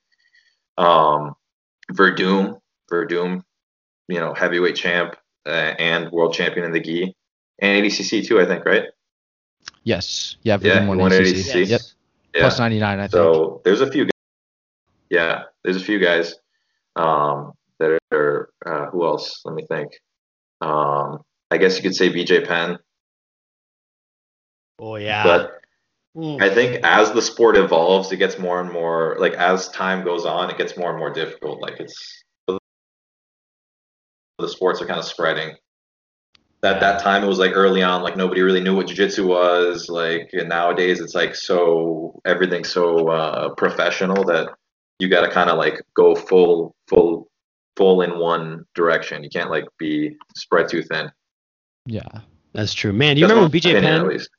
[0.78, 1.34] Um,
[1.92, 2.58] Werdum,
[2.90, 3.42] Werdum,
[4.08, 7.14] you know, heavyweight champ uh, and world champion in the gi
[7.58, 8.40] and ADCC too.
[8.40, 8.84] I think right.
[9.84, 10.36] Yes.
[10.42, 10.58] Yeah.
[10.60, 11.20] Yeah, Werdum he won won ACC.
[11.26, 11.66] ADCC.
[11.68, 11.80] Yep.
[12.34, 12.40] Yeah.
[12.40, 13.12] Plus 99, I think.
[13.12, 14.04] So there's a few.
[14.04, 14.10] Guys,
[15.10, 16.34] yeah, there's a few guys
[16.96, 18.50] um, that are.
[18.64, 19.42] Uh, who else?
[19.44, 19.92] Let me think.
[20.60, 22.78] Um, I guess you could say BJ Penn,
[24.78, 25.22] Oh yeah.
[25.22, 25.60] but
[26.16, 26.40] Mm.
[26.40, 30.24] I think as the sport evolves, it gets more and more like as time goes
[30.24, 31.60] on, it gets more and more difficult.
[31.60, 32.60] Like it's the
[34.48, 35.56] sports are kind of spreading.
[36.64, 39.90] That that time it was like early on, like nobody really knew what jujitsu was.
[39.90, 44.48] Like and nowadays, it's like so everything's so uh, professional that
[44.98, 47.28] you got to kind of like go full full
[47.76, 49.22] full in one direction.
[49.22, 51.10] You can't like be spread too thin.
[51.86, 52.00] yeah.
[52.54, 53.16] That's true, man.
[53.16, 54.00] Do you That's remember when BJ opinion, Penn?
[54.02, 54.30] at least.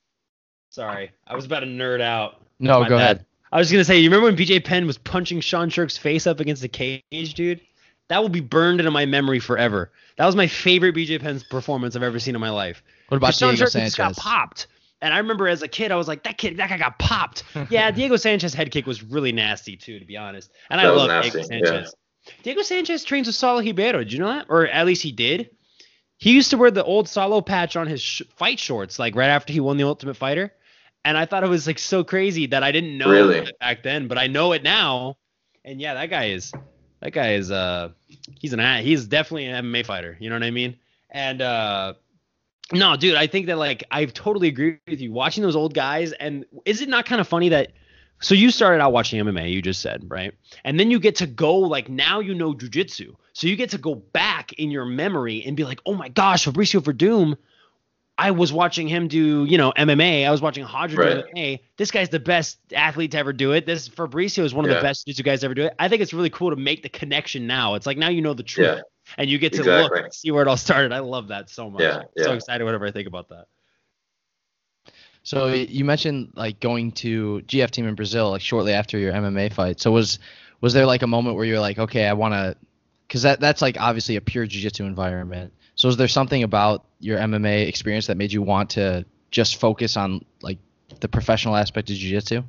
[0.72, 2.42] Sorry, I was about to nerd out.
[2.60, 3.04] No, My go bad.
[3.18, 3.26] ahead.
[3.52, 6.40] I was gonna say, you remember when BJ Penn was punching Sean Sherk's face up
[6.40, 7.62] against the cage, dude?
[8.10, 9.92] That will be burned into my memory forever.
[10.18, 12.84] That was my favorite BJ Penn's performance I've ever seen in my life.
[13.10, 14.68] What about 'Cause Sean Diego Sherk just got popped.
[15.02, 17.44] And I remember as a kid, I was like, that kid, that guy got popped.
[17.70, 20.52] yeah, Diego Sanchez head kick was really nasty too, to be honest.
[20.70, 21.72] And I That was love nasty, Diego yeah.
[21.72, 21.96] Sanchez.
[22.44, 24.00] Diego Sanchez trains with Saulo Ribeiro.
[24.00, 24.46] Did you know that?
[24.50, 25.50] Or at least he did.
[26.18, 29.28] He used to wear the old Saulo patch on his sh- fight shorts, like right
[29.30, 30.54] after he won the Ultimate Fighter.
[31.04, 33.38] And I thought it was like so crazy that I didn't know Really?
[33.40, 35.18] it back then, but I know it now.
[35.64, 36.52] And yeah, that guy is
[37.02, 37.90] that guy is uh
[38.40, 40.18] he's an he's definitely an MMA fighter.
[40.20, 40.78] You know what I mean?
[41.10, 41.94] And uh
[42.74, 45.12] no, dude, I think that like I totally agree with you.
[45.12, 47.72] Watching those old guys, and is it not kind of funny that
[48.22, 50.34] so you started out watching MMA, you just said, right?
[50.64, 53.16] And then you get to go like now you know jujitsu.
[53.34, 56.46] So you get to go back in your memory and be like, oh my gosh,
[56.46, 57.36] Fabricio Werdum,
[58.18, 60.26] I was watching him do, you know, MMA.
[60.26, 61.16] I was watching Roger Right.
[61.16, 61.60] do MMA.
[61.78, 63.66] This guy's the best athlete to ever do it.
[63.66, 64.78] This Fabricio is one of Yeah.
[64.78, 65.74] the best jiu-jitsu guys to ever do it.
[65.78, 67.76] I think it's really cool to make the connection now.
[67.76, 68.82] It's like now you know the truth Yeah,
[69.18, 69.82] and you get to Exactly.
[69.98, 70.94] look and see where it all started.
[70.94, 71.82] I love that so much.
[71.84, 73.48] Yeah, So excited whenever I think about that.
[75.24, 79.52] So you mentioned like going to GF team in Brazil like shortly after your MMA
[79.52, 79.80] fight.
[79.82, 80.20] So was
[80.62, 82.56] was there like a moment where you're like, okay, I want to,
[83.08, 85.52] because that that's like obviously a pure jiu-jitsu environment.
[85.76, 89.98] So is there something about your MMA experience that made you want to just focus
[89.98, 90.58] on like
[91.00, 92.44] the professional aspect of jiu-jitsu?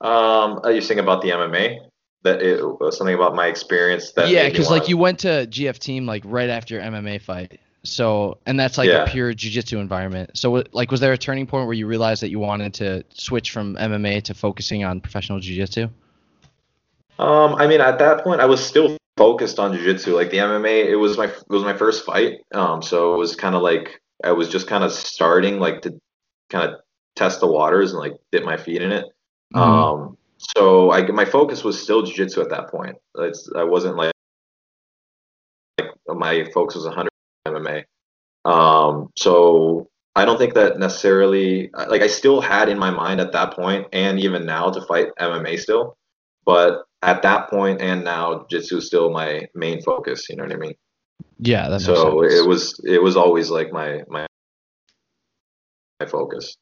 [0.00, 1.88] Um, are you saying about the MMA?
[2.26, 5.78] that it was something about my experience that yeah, because like you went to GF
[5.78, 7.60] team like right after your MMA fight.
[7.84, 9.04] So and that's like Yeah.
[9.04, 10.30] a pure jiu-jitsu environment.
[10.34, 13.52] So like was there a turning point where you realized that you wanted to switch
[13.52, 15.88] from MMA to focusing on professional jiu-jitsu?
[17.18, 20.14] Um, I mean, at that point, I was still focused on jiu-jitsu.
[20.14, 22.40] Like the MMA, it was my it was my first fight.
[22.52, 25.98] Um, so it was kind of like I was just kind of starting, like to
[26.50, 26.80] kind of
[27.16, 29.06] test the waters and like dip my feet in it.
[29.54, 29.60] Mhm.
[29.60, 32.96] Um, so I my focus was still jiu-jitsu at that point.
[33.18, 34.12] It's I wasn't like
[35.78, 37.08] like my focus was 100
[37.46, 37.84] MMA.
[38.44, 43.32] Um, so I don't think that necessarily like I still had in my mind at
[43.32, 45.96] that point and even now to fight MMA still,
[46.44, 50.28] but at that point and now jiu-jitsu is still my main focus.
[50.28, 50.74] You know what I mean?
[51.38, 52.34] Yeah, So sense.
[52.34, 54.26] it was it was always like my my
[56.00, 56.56] my focus.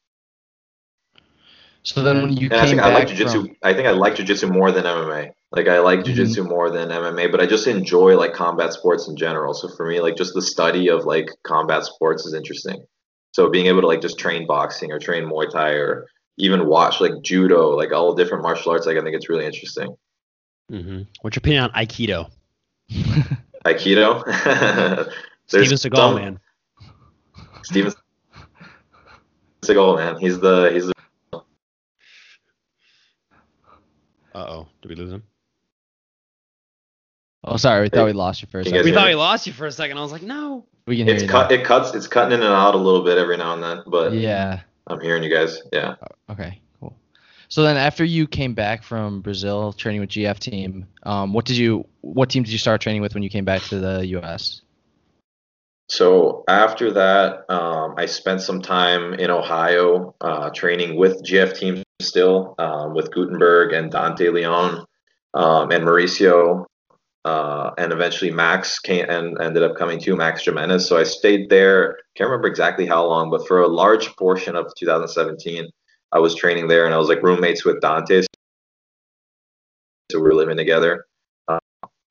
[1.83, 3.45] So then when you And I came think I like back jujitsu.
[3.47, 5.31] from, I think I like jujitsu more than MMA.
[5.51, 6.15] Like I like Mhm.
[6.15, 9.53] jujitsu more than MMA, but I just enjoy like combat sports in general.
[9.53, 12.83] So for me, like just the study of like combat sports is interesting.
[13.33, 16.05] So being able to like just train boxing or train Muay Thai or
[16.37, 19.95] even watch like judo, like all different martial arts, like I think it's really interesting.
[20.69, 22.29] Hmm What's your opinion on Aikido?
[23.65, 24.23] Aikido.
[25.49, 26.39] There's Steven Seagal, some- man.
[27.63, 27.93] Steven
[29.63, 30.19] Seagal, man.
[30.19, 30.93] He's the he's the
[34.33, 35.23] Uh oh, did we lose him?
[37.45, 38.83] oh, sorry, we thought we lost you for a second.
[38.83, 39.11] We thought me?
[39.11, 39.97] we lost you for a second.
[39.97, 40.65] I was like, no.
[40.87, 43.03] We can hear it's you cut it cuts it's cutting in and out a little
[43.03, 44.61] bit every now and then, but Yeah.
[44.87, 45.61] I'm hearing you guys.
[45.71, 45.95] Yeah.
[46.29, 46.59] Okay.
[47.55, 51.55] So then, after you came back from Brazil training with GF team, um, what did
[51.55, 54.59] you, what team did you start training with when you came back to the U.S.?
[55.87, 61.81] So after that, um, I spent some time in Ohio uh, training with GF team
[62.01, 64.85] still, um, with Gutemberg and Dante Leon
[65.33, 66.65] um, and Mauricio,
[67.23, 70.81] uh, and eventually Max came and ended up coming to Max Gimenis.
[70.81, 71.99] So I stayed there.
[72.17, 75.69] Can't remember exactly how long, but for a large portion of 2017,
[76.15, 78.21] I was training there, and I was like roommates with Dante.
[80.09, 81.05] So we were living together,
[81.49, 81.59] uh,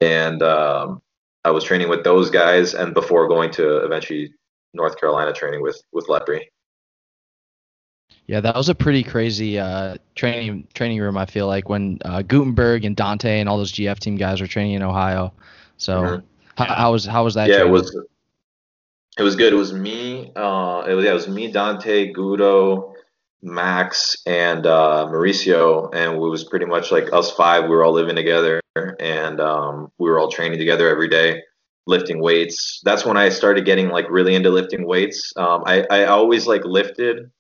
[0.03, 1.01] and um,
[1.43, 4.35] I was training with those guys, and before going to eventually
[4.75, 6.43] North Carolina training with with Lepri.
[8.27, 11.17] Yeah, that was a pretty crazy uh, training training room.
[11.17, 14.47] I feel like when uh, Gutemberg and Dante and all those GF team guys were
[14.47, 15.33] training in Ohio.
[15.79, 16.23] So Mhm.
[16.59, 17.49] how, how was how was that?
[17.49, 17.97] yeah, it was
[19.17, 19.55] it was good.
[19.55, 20.31] It was me.
[20.37, 22.94] Uh, it was, yeah, it was me, Dante, Gudo,
[23.45, 27.65] Max, and uh, Mauricio, and it was pretty much like us five.
[27.65, 28.61] We were all living together,
[28.99, 31.43] and um, we were all training together every day,
[31.87, 32.81] lifting weights.
[32.85, 35.33] That's when I started getting like really into lifting weights.
[35.37, 37.31] Um, I I always like lifted.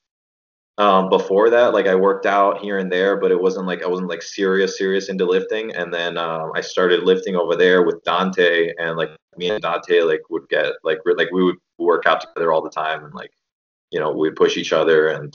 [0.76, 3.86] Um, before that, like I worked out here and there, but it wasn't like I
[3.86, 5.74] wasn't like serious, serious into lifting.
[5.74, 10.00] And then um, I started lifting over there with Dante, and like me and Dante
[10.02, 13.14] like would get like re- like we would work out together all the time, and
[13.14, 13.30] like
[13.90, 15.08] you know we'd push each other.
[15.08, 15.34] And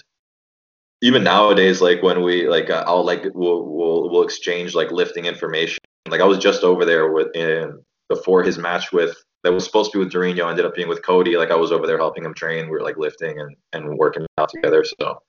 [1.01, 5.25] even nowadays, like when we like uh, I'll like we'll we'll we'll exchange like lifting
[5.25, 5.79] information.
[6.09, 9.91] Like I was just over there with in before his match with that was supposed
[9.91, 11.37] to be with Durinho, ended up being with Cody.
[11.37, 12.65] Like I was over there helping him train.
[12.65, 14.83] We were like lifting and and working out together.
[14.99, 15.21] So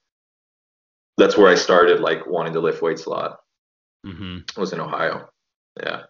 [1.16, 3.40] that's where I started like wanting to lift weights a lot.
[4.04, 5.28] hmm Was in Ohio.
[5.80, 6.02] Yeah.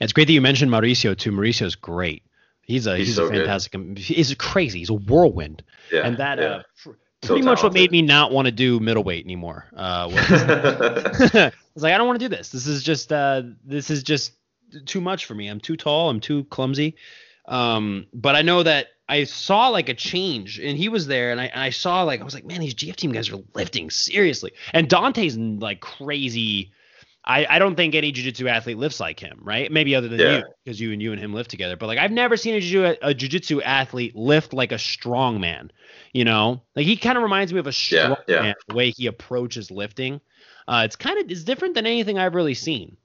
[0.00, 1.32] It's great that you mentioned Mauricio too.
[1.32, 2.22] Mauricio's great.
[2.62, 3.46] He's a He's he's, so a good.
[3.46, 3.98] fantastic.
[3.98, 4.78] He's crazy.
[4.78, 5.62] He's a whirlwind.
[5.92, 6.06] Yeah.
[6.06, 6.62] and that yeah.
[6.86, 9.66] uh, So pretty much what made me not want to do middleweight anymore.
[9.76, 12.48] Uh, was, I was like, I don't want to do this.
[12.48, 14.32] This is just uh, this is just
[14.86, 15.48] too much for me.
[15.48, 16.08] I'm too tall.
[16.08, 16.96] I'm too clumsy.
[17.46, 21.40] Um, but I know that I saw like a change, and he was there, and
[21.40, 23.90] I, and I saw like I was like, man, these GF team guys are lifting
[23.90, 26.72] seriously, and Dante's like crazy.
[27.24, 29.70] I, I don't think any jiu-jitsu athlete lifts like him, right?
[29.70, 30.38] Maybe other than Yeah.
[30.38, 31.76] you, because you and you and him lift together.
[31.76, 35.70] But like I've never seen a, jiu- a jiu-jitsu athlete lift like a strong man.
[36.12, 38.42] You know, like he kind of reminds me of a strong yeah.
[38.42, 40.20] man, the way he approaches lifting.
[40.66, 42.96] Uh, it's kind of it's different than anything I've really seen.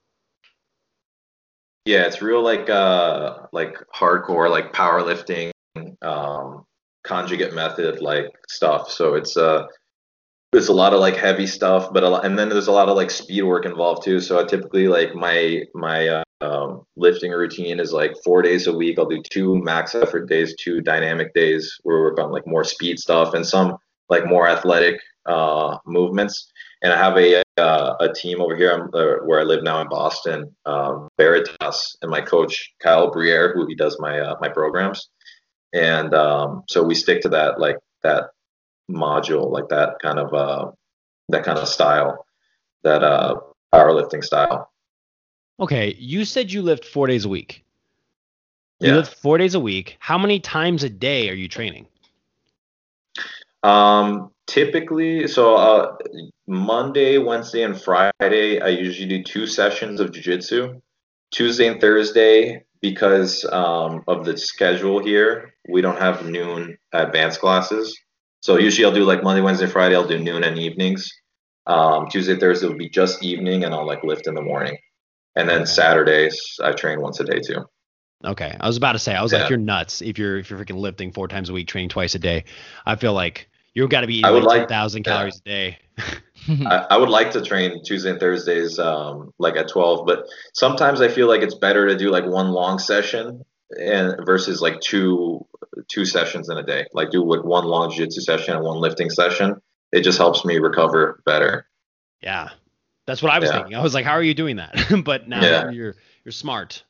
[1.86, 5.51] Yeah, it's real like uh like hardcore like powerlifting
[6.01, 6.65] um
[7.04, 8.89] conjugate method like stuff.
[8.89, 9.67] So it's uh
[10.55, 12.87] there's a lot of like heavy stuff, but a lot, and then there's a lot
[12.87, 14.21] of like speed work involved too.
[14.21, 18.71] So I typically like my my uh, um, lifting routine is like four days a
[18.71, 18.97] week.
[18.97, 22.63] I'll do two max effort days, two dynamic days where we work on like more
[22.63, 23.75] speed stuff and some
[24.07, 26.49] like more athletic uh, movements.
[26.81, 29.81] And I have a uh, a team over here um, uh, where I live now
[29.81, 34.47] in Boston, um, Veritas, and my coach Kyle Briere, who he does my uh, my
[34.47, 35.09] programs.
[35.73, 38.29] And um, so we stick to that like that
[38.89, 40.71] module, like that kind of uh,
[41.30, 42.26] that kind of style,
[42.84, 43.36] that uh,
[43.74, 44.71] powerlifting style.
[45.60, 47.63] Okay, you said you lift four days a week.
[48.80, 48.95] You Yeah.
[48.98, 49.95] lift four days a week.
[50.00, 51.88] How many times a day are you training?
[53.63, 55.95] Um, typically, so uh,
[56.45, 60.82] Monday, Wednesday, and Friday, I usually do two sessions of jujitsu.
[61.32, 67.98] Tuesday and Thursday, because um, of the schedule here, we don't have noon advanced classes.
[68.45, 71.12] So usually I'll do like Monday, Wednesday, Friday, I'll do noon and evenings.
[71.65, 74.77] Um, Tuesday, Thursday will be just evening, and I'll like lift in the morning.
[75.36, 77.65] And then Saturdays, I train once a day too.
[78.23, 79.39] Okay, I was about to say, I was Yeah.
[79.39, 82.13] like, you're nuts if you're if you're freaking lifting four times a week, training twice
[82.13, 82.43] a day.
[82.86, 85.12] I feel like you've got to be I eating would like like- ten thousand yeah.
[85.13, 85.77] calories a day.
[86.67, 91.01] I, I would like to train Tuesday and Thursdays, um, like at 12, but sometimes
[91.01, 95.43] I feel like it's better to do like one long session and versus like two
[95.89, 96.85] two sessions in a day.
[96.93, 99.61] Like do like one long jiu-jitsu session and one lifting session.
[99.91, 101.67] It just helps me recover better.
[102.21, 102.49] Yeah,
[103.05, 103.57] that's what I was Yeah.
[103.57, 103.75] thinking.
[103.75, 104.75] I was like, how are you doing that?
[105.05, 105.69] but now Yeah.
[105.69, 106.83] you're you're smart.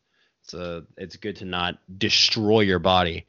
[0.44, 3.26] It's a, it's good to not destroy your body.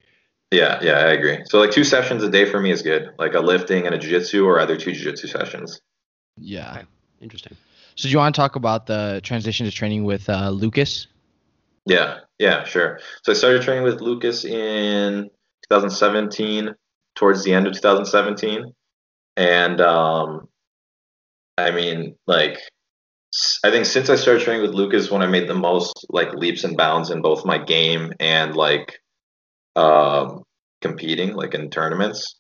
[0.53, 1.39] Yeah, yeah, I agree.
[1.47, 3.11] So like two sessions a day for me is good.
[3.19, 5.81] Like a lifting and a jiu-jitsu or either two jiu-jitsu sessions.
[6.39, 6.71] yeah.
[6.73, 6.85] Okay.
[7.21, 7.57] Interesting.
[7.97, 11.07] So do you want to talk about the transition to training with uh, Lucas?
[11.87, 13.01] Yeah, yeah, sure.
[13.23, 15.31] So I started training with Lucas in
[15.71, 16.75] 2017,
[17.15, 18.73] towards the end of 2017,
[19.37, 20.49] and um,
[21.59, 22.59] I mean, like,
[23.65, 26.65] I think since I started training with Lucas, when I made the most like leaps
[26.65, 28.99] and bounds in both my game and like
[29.75, 30.43] um,
[30.81, 32.37] competing, like in tournaments.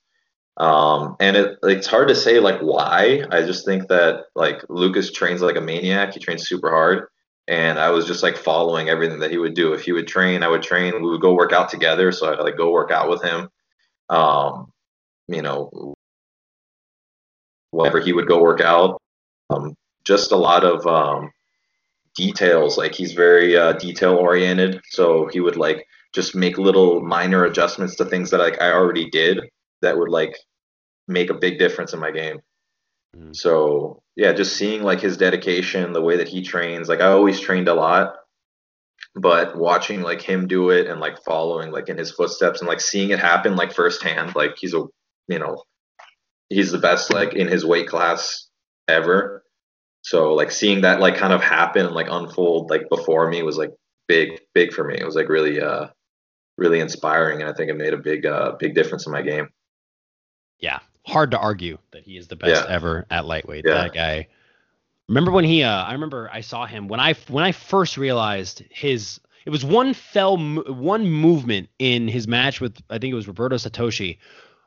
[0.59, 3.23] Um, and it it's hard to say like why.
[3.31, 6.15] I just think that like Lucas trains like a maniac.
[6.15, 7.09] He trains super hard
[7.49, 9.73] and I was just like following everything that he would do.
[9.73, 10.95] If he would train, I would train.
[10.95, 13.49] We would go work out together, so I'd like go work out with him.
[14.09, 14.73] Um,
[15.29, 15.95] you know,
[17.71, 19.01] whenever he would go work out,
[19.51, 21.31] um, just a lot of um,
[22.17, 22.79] details.
[22.79, 27.95] Like he's very uh, detail oriented, so he would like just make little minor adjustments
[27.97, 29.41] to things that like I already did
[29.83, 30.37] that would like
[31.07, 32.41] make a big difference in my game.
[33.17, 33.37] Mhm.
[33.37, 36.89] So yeah, just seeing like his dedication, the way that he trains.
[36.89, 38.17] Like I always trained a lot,
[39.15, 42.81] but watching like him do it and like following like in his footsteps and like
[42.81, 44.85] seeing it happen like firsthand, like he's a
[45.29, 45.63] you know
[46.49, 48.49] he's the best like in his weight class
[48.89, 49.45] ever.
[50.01, 53.59] So like seeing that like kind of happen and like unfold like before me was
[53.59, 53.73] like
[54.09, 54.97] big big for me.
[54.99, 55.89] It was like really uh
[56.57, 59.49] really inspiring and I think it made a big uh big difference in my game.
[60.59, 62.73] Yeah, hard to argue that he is the best Yeah.
[62.75, 63.65] ever at lightweight.
[63.67, 63.75] Yeah.
[63.85, 64.29] That guy.
[65.09, 65.63] Remember when he?
[65.63, 69.21] Uh, I remember I saw him when I when I first realized his.
[69.45, 73.57] It was one fell one movement in his match with I think it was Roberto
[73.57, 74.19] Satoshi.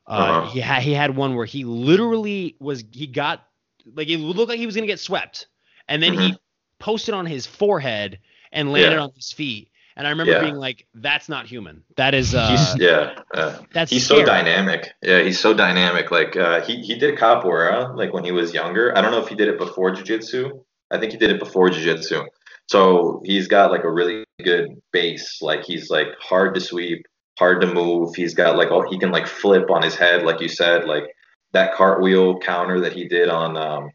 [0.08, 0.50] Uh, Uh-huh.
[0.52, 3.46] He had he had one where he literally was he got
[3.94, 5.48] like it looked like he was gonna get swept,
[5.90, 6.38] and then he
[6.80, 8.20] posted on his forehead
[8.54, 8.98] and landed Mm-hmm.
[9.00, 9.04] Yeah.
[9.04, 9.70] on his feet.
[10.00, 10.40] And I remember Yeah.
[10.40, 11.84] being like, "That's not human.
[11.98, 13.20] That is uh, he's yeah.
[13.34, 14.22] Uh, that's he's scary.
[14.22, 14.90] so dynamic.
[15.02, 16.10] Yeah, he's so dynamic.
[16.10, 18.98] Like uh, he he did capoeira like when he was younger.
[18.98, 20.64] I don't know if he did it before jiu-jitsu.
[20.90, 22.24] I think he did it before jiu-jitsu.
[22.68, 25.42] So he's got like a really good base.
[25.42, 27.06] Like he's like hard to sweep,
[27.38, 28.16] hard to move.
[28.16, 31.04] He's got like all he can like flip on his head, like you said, like
[31.52, 33.90] that cartwheel counter that he did on um,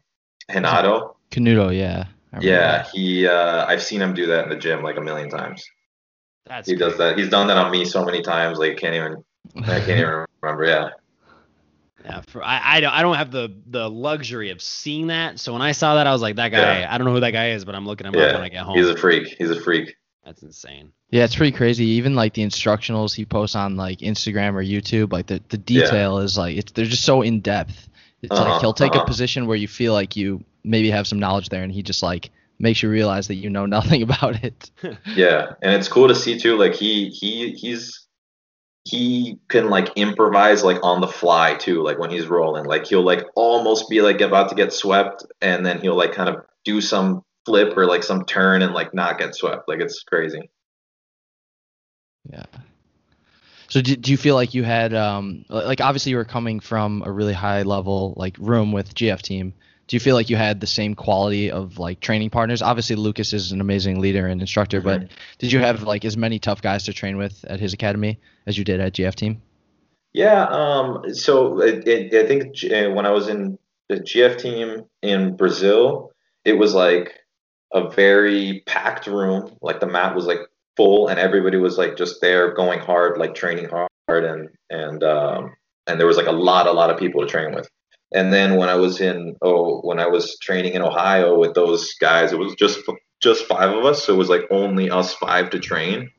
[0.53, 1.15] Renato.
[1.31, 2.05] Canuto, yeah.
[2.41, 2.89] Yeah, that.
[2.89, 5.65] he uh, I've seen him do that in the gym like a million times.
[6.45, 7.17] That's He does that.
[7.17, 8.57] He's done that on me so many times.
[8.59, 9.23] Like can't even
[9.57, 10.65] I can't even remember.
[10.65, 10.89] Yeah.
[12.03, 15.39] Yeah, for, I, I don't I don't have the the luxury of seeing that.
[15.39, 16.81] So when I saw that, I was like, that guy.
[16.81, 16.93] Yeah.
[16.93, 18.61] I don't know who that guy is, but I'm looking him up when I get
[18.63, 18.77] home.
[18.77, 19.35] He's a freak.
[19.39, 19.95] He's a freak.
[20.23, 20.91] That's insane.
[21.09, 21.85] Yeah, it's pretty crazy.
[21.85, 25.81] Even like the instructionals he posts on like Instagram or YouTube, like the, the Yeah.
[25.85, 27.89] detail is like it's they're just so in depth.
[28.21, 29.05] It's Uh-huh, like he'll take a uh-huh.
[29.05, 32.29] position where you feel like you maybe have some knowledge there, and he just like
[32.59, 34.71] makes you realize that you know nothing about it.
[35.05, 36.57] Yeah, and it's cool to see too.
[36.57, 38.05] Like he he he's
[38.83, 41.81] he can like improvise like on the fly too.
[41.81, 45.65] Like when he's rolling, like he'll like almost be like about to get swept, and
[45.65, 49.17] then he'll like kind of do some flip or like some turn and like not
[49.17, 49.67] get swept.
[49.67, 50.49] Like it's crazy.
[52.31, 52.45] Yeah.
[53.69, 57.03] So do, do you feel like you had um like obviously you were coming from
[57.05, 59.53] a really high level like room with GF team.
[59.87, 62.61] Do you feel like you had the same quality of like training partners?
[62.61, 66.39] Obviously Lucas is an amazing leader and instructor, but did you have like as many
[66.39, 69.41] tough guys to train with at his academy as you did at GF team?
[70.13, 70.45] Yeah.
[70.45, 71.13] Um.
[71.13, 73.59] So it, it, I think uh, when I was in
[73.89, 76.11] the GF team in Brazil,
[76.45, 77.19] it was like
[77.73, 79.57] a very packed room.
[79.61, 80.39] Like the mat was like
[80.77, 85.53] full, and everybody was like just there, going hard, like training hard, and and um
[85.85, 87.69] and there was like a lot, a lot of people to train with.
[88.15, 91.93] And then when I was in oh, when I was training in Ohio with those
[91.95, 92.79] guys, it was just
[93.21, 96.09] just five of us, so it was like only us five to train.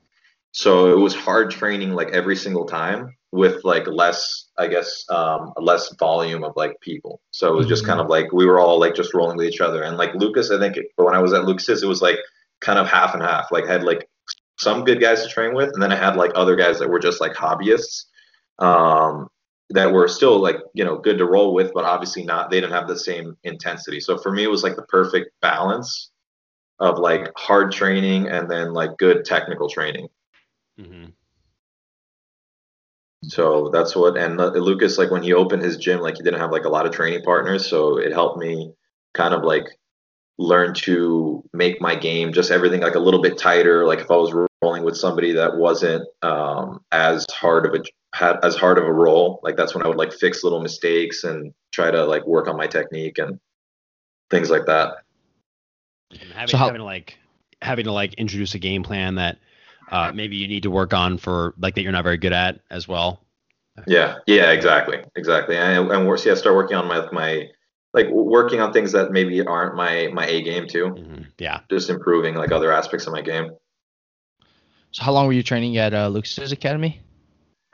[0.52, 5.52] So it was hard training like every single time with like less, I guess, um,
[5.58, 7.20] less volume of like people.
[7.30, 9.60] So it was just kind of like we were all like just rolling with each
[9.60, 9.82] other.
[9.82, 12.18] And like Lucas, I think when I was at Lucas's, it was like
[12.60, 13.50] kind of half and half.
[13.50, 14.08] Like I had like
[14.58, 16.98] some good guys to train with, and then I had like other guys that were
[16.98, 18.04] just like hobbyists.
[18.58, 19.28] Um,
[19.70, 22.50] that were still like you know good to roll with, but obviously not.
[22.50, 24.00] They didn't have the same intensity.
[24.00, 26.10] So for me, it was like the perfect balance
[26.78, 30.08] of like hard training and then like good technical training.
[30.78, 31.06] Mm-hmm.
[33.24, 34.16] So that's what.
[34.16, 36.68] And uh, Lucas, like when he opened his gym, like he didn't have like a
[36.70, 38.72] lot of training partners, so it helped me
[39.14, 39.66] kind of like
[40.38, 43.86] learn to make my game just everything like a little bit tighter.
[43.86, 48.36] Like if I was rolling with somebody that wasn't um, as hard of a had
[48.42, 51.52] as hard of a roll, like that's when I would like fix little mistakes and
[51.72, 53.38] try to like work on my technique and
[54.30, 54.96] things like that.
[56.34, 57.18] Having, So how- having to like
[57.62, 59.38] having to like introduce a game plan that
[59.90, 62.60] uh, maybe you need to work on for like that you're not very good at
[62.70, 63.22] as well.
[63.86, 65.56] Yeah, yeah, exactly, exactly.
[65.56, 67.48] And and worse, yeah, start working on my my
[67.94, 70.88] like working on things that maybe aren't my my A game too.
[70.88, 71.60] hmm Yeah.
[71.70, 73.50] Just improving like other aspects of my game.
[74.96, 77.02] So how long were you training at uh, Lucas's academy?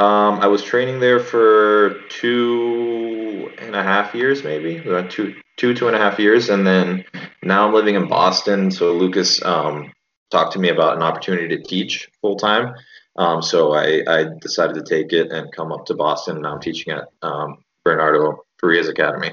[0.01, 5.87] Um, I was training there for two and a half years, maybe two, two, two
[5.87, 7.05] and a half years, and then
[7.45, 8.73] now I'm living in Boston.
[8.73, 9.93] So Lucas um,
[10.33, 12.75] talked to me about an opportunity to teach full time.
[13.15, 16.43] Um, so I, I decided to take it and come up to Boston.
[16.43, 19.33] Now I'm teaching at um, Bernardo Faria's Academy.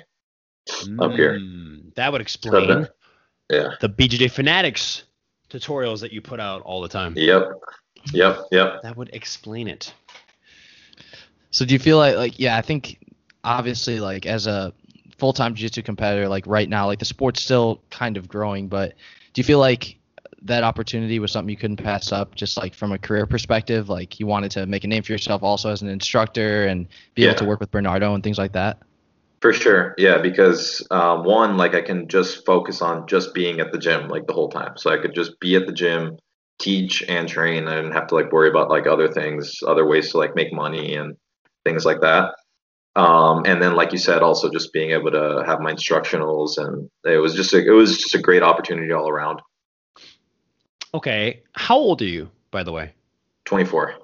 [0.99, 1.39] Up here.
[1.39, 2.91] Mm, that would explain that-
[3.49, 3.69] Yeah.
[3.81, 5.05] the BJJ Fanatics
[5.49, 7.13] tutorials that you put out all the time.
[7.17, 7.49] Yep.
[8.13, 8.47] Yep.
[8.51, 8.81] Yep.
[8.83, 9.93] That would explain it.
[11.51, 12.99] So do you feel like like yeah, I think
[13.43, 14.73] obviously like as a
[15.17, 18.93] full-time jiu-jitsu competitor like right now like the sport's still kind of growing, but
[19.33, 19.97] do you feel like
[20.43, 24.19] that opportunity was something you couldn't pass up just like from a career perspective like
[24.21, 27.29] you wanted to make a name for yourself also as an instructor and be Yeah.
[27.29, 28.77] able to work with Bernardo and things like that?
[29.41, 33.71] For sure, yeah, because um, one, like I can just focus on just being at
[33.71, 36.17] the gym like the whole time, so I could just be at the gym,
[36.59, 39.85] teach and train, and I didn't have to like worry about like other things, other
[39.85, 41.15] ways to like make money and
[41.65, 42.35] things like that.
[42.95, 46.89] Um, and then, like you said, also just being able to have my instructionals, and
[47.05, 49.41] it was just a, it was just a great opportunity all around.
[50.93, 51.43] Okay.
[51.53, 52.93] How old are you, by the way?
[53.45, 53.95] Twenty four,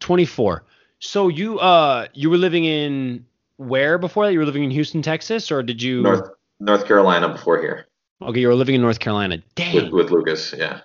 [0.00, 0.64] 24.
[1.00, 3.24] So you uh you were living in
[3.56, 4.32] where before that?
[4.32, 6.02] You were living in Houston, Texas, or did you?
[6.02, 7.86] North North Carolina before here
[8.20, 9.36] Okay, you were living in North Carolina.
[9.36, 9.90] with Dang.
[9.90, 10.80] with Lucas, yeah,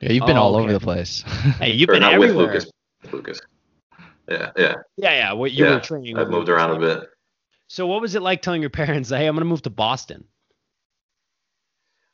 [0.00, 0.64] Yeah, you've been Oh, all okay.
[0.64, 1.24] over the place.
[1.58, 2.46] Hey, you've or been not everywhere.
[2.48, 2.70] with Lucas,
[3.12, 3.40] Lucas,
[4.28, 5.32] yeah, yeah, Yeah, yeah.
[5.32, 6.16] What you Yeah, were training.
[6.16, 6.62] I've with moved Lucas.
[6.62, 7.08] around a bit.
[7.68, 10.24] So what was it like telling your parents, "Hey, I'm gonna move to Boston"?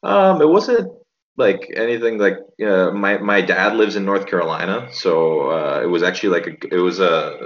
[0.02, 0.92] Um, it wasn't
[1.36, 6.02] like anything like uh, my my dad lives in North Carolina, so uh, it was
[6.02, 7.38] actually like a, it was a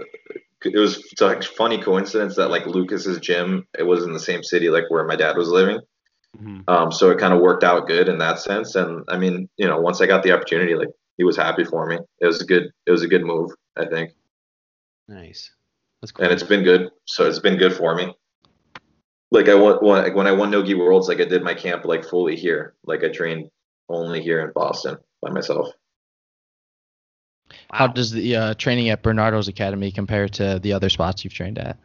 [0.64, 4.42] it was it's a funny coincidence that like Lucas's gym it was in the same
[4.42, 5.80] city like where my dad was living.
[6.36, 6.68] Mhm.
[6.68, 8.74] Um, so it kind of worked out good in that sense.
[8.74, 11.86] And I mean, you know, once I got the opportunity, like he was happy for
[11.86, 11.98] me.
[12.20, 14.12] It was a good it was a good move, I think,
[15.08, 15.50] Nice.
[16.00, 16.24] That's cool.
[16.24, 16.90] and it's been good.
[17.06, 18.14] So it's been good for me.
[19.30, 21.84] Like I won, won like when I won Nogi Worlds, like I did my camp
[21.84, 22.74] like fully here.
[22.84, 23.50] Like I trained
[23.88, 25.68] only here in Boston by myself.
[27.70, 31.58] How does the uh, training at Bernardo's academy compare to the other spots you've trained
[31.58, 31.78] at?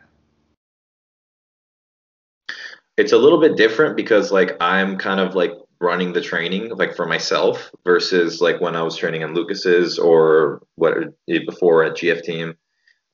[3.02, 6.96] It's a little bit different because like I'm kind of like running the training like
[6.96, 10.94] for myself versus like when I was training in Lucas's or what
[11.26, 12.54] before at GF team,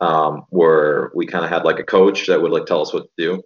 [0.02, 3.04] um, where we kind of had like a coach that would like tell us what
[3.04, 3.42] to do.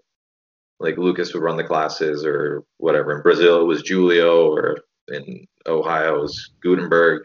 [0.79, 3.15] Like Lucas would run the classes or whatever.
[3.15, 4.79] In Brazil it was Julio or
[5.09, 7.21] in Ohio it was Gutemberg.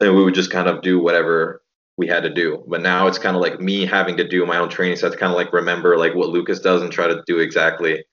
[0.00, 1.62] And we would just kind of do whatever
[1.96, 2.62] we had to do.
[2.68, 4.98] But now it's kind of like me having to do my own training.
[4.98, 7.22] So I have to kind of like remember like what Lucas does and try to
[7.26, 8.04] do exactly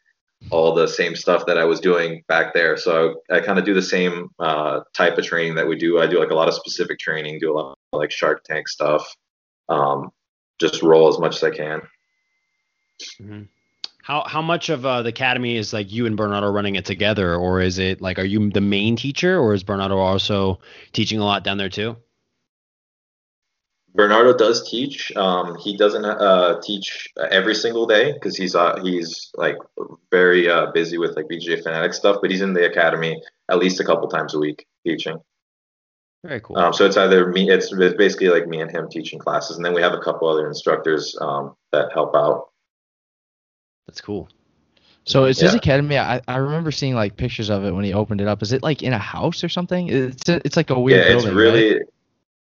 [0.52, 2.78] all the same stuff that I was doing back there.
[2.78, 6.00] So I, kind of do the same uh, type of training that we do.
[6.00, 8.68] I do like a lot of specific training, do a lot of like Shark Tank
[8.68, 9.08] stuff.
[9.70, 10.12] Um,
[10.60, 11.82] just roll as much as I can.
[13.22, 13.48] Mhm.
[14.02, 17.36] How how much of uh, the academy is like you and Bernardo running it together,
[17.36, 20.60] or is it like are you the main teacher, or is Bernardo also
[20.94, 21.98] teaching a lot down there too?
[23.96, 25.16] Bernardo does teach.
[25.16, 29.56] Um, he doesn't uh, teach every single day because he's uh, he's like
[30.12, 32.18] very uh, busy with like BJJ fanatic stuff.
[32.22, 35.18] But he's in the academy at least a couple times a week teaching.
[36.26, 36.58] Very cool.
[36.58, 37.50] Um, so it's either me.
[37.50, 40.28] It's, it's basically like me and him teaching classes, and then we have a couple
[40.28, 42.50] other instructors um, that help out.
[43.88, 44.28] That's cool.
[45.06, 46.00] So is his academy?
[46.00, 48.42] I, I remember seeing like pictures of it when he opened it up.
[48.42, 49.88] Is it like in a house or something?
[49.88, 51.38] It's a, it's like a weird yeah, it's building.
[51.38, 51.82] really right?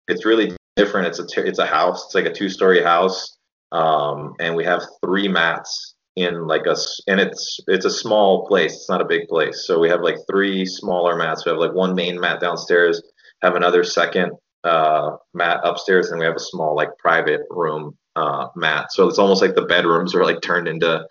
[0.07, 1.07] it's really different.
[1.07, 2.05] It's a t- it's a house.
[2.05, 3.37] It's like a two story house,
[3.71, 6.75] um, and we have three mats in like a
[7.07, 8.73] and it's it's a small place.
[8.73, 11.45] It's not a big place, so we have like three smaller mats.
[11.45, 13.01] We have like one main mat downstairs,
[13.41, 14.31] have another second
[14.63, 18.91] uh, mat upstairs, and we have a small like private room uh, mat.
[18.91, 21.05] So it's almost like the bedrooms are like turned into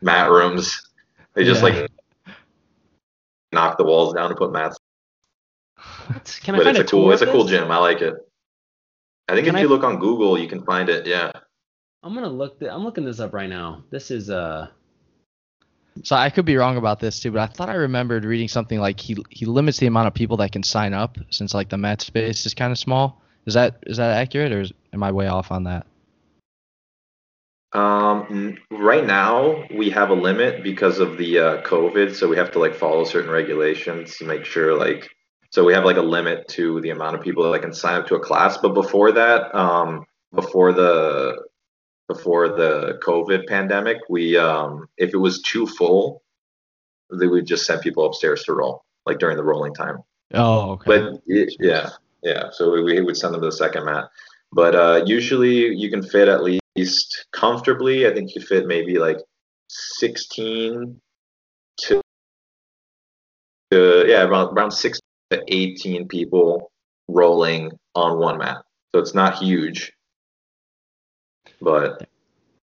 [0.00, 0.80] mat rooms.
[1.34, 1.68] They just Yeah.
[1.70, 1.90] like
[3.52, 4.76] knock the walls down and put mats
[6.06, 6.38] What?
[6.42, 7.52] Can I but find it's a tour cool it's a cool this?
[7.52, 7.70] gym.
[7.70, 8.14] I like it.
[9.28, 11.06] I think Can if I- you look on Google, you can find it.
[11.06, 11.30] Yeah.
[12.02, 12.60] I'm gonna look.
[12.60, 13.84] Th- I'm looking this up right now.
[13.90, 14.68] This is uh.
[16.04, 18.78] So I could be wrong about this too, but I thought I remembered reading something
[18.78, 21.76] like he he limits the amount of people that can sign up since like the
[21.76, 23.20] mat space is kind of small.
[23.46, 25.86] Is that is that accurate or is, am I way off on that?
[27.72, 32.50] Um, right now we have a limit because of the uh, COVID, so we have
[32.52, 35.10] to like follow certain regulations to make sure like
[35.50, 38.06] so we have like a limit to the amount of people that can sign up
[38.08, 38.58] to a class.
[38.58, 41.44] But before that, um, before the
[42.06, 46.22] before the COVID pandemic, we um, if it was too full,
[47.10, 50.02] they would just send people upstairs to roll like during the rolling time.
[50.34, 50.84] Oh, okay.
[50.86, 51.90] But y- yeah,
[52.22, 52.50] yeah.
[52.52, 54.10] So we, we would send them to the second mat.
[54.52, 58.06] But uh, usually you can fit at least comfortably.
[58.06, 59.18] I think you fit maybe like
[59.68, 61.00] 16
[61.80, 62.00] to,
[63.70, 65.00] to yeah around around six
[65.30, 66.70] to 18 people
[67.08, 68.58] rolling on one mat.
[68.94, 69.92] So it's not huge,
[71.60, 72.08] but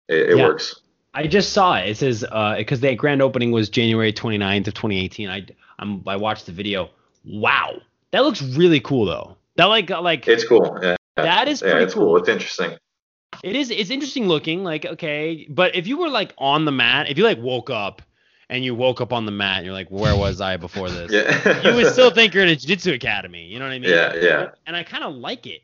[0.09, 0.47] it, it Yeah.
[0.47, 0.81] works.
[1.17, 1.91] I just saw it.
[1.91, 5.29] It says uh because the grand opening was January 29th of 2018.
[5.29, 5.47] I
[5.79, 6.91] I'm I watched the video.
[7.25, 7.81] Wow,
[8.11, 9.37] that looks really cool though.
[9.57, 10.79] That like like It's cool.
[10.83, 10.97] Yeah.
[11.17, 12.07] that is yeah, pretty it's cool.
[12.07, 12.17] cool.
[12.17, 12.77] It's interesting.
[13.43, 13.71] It is.
[13.71, 14.65] It's interesting looking.
[14.65, 18.03] Like okay, but if you were like on the mat, if you like woke up
[18.49, 21.11] and you woke up on the mat, and you're like, where was I before this?
[21.13, 21.63] Yeah.
[21.71, 23.45] You would still think you're in a jiu-jitsu academy.
[23.47, 23.91] You know what I mean?
[23.91, 24.51] Yeah, yeah.
[24.67, 25.63] And I kind of like it.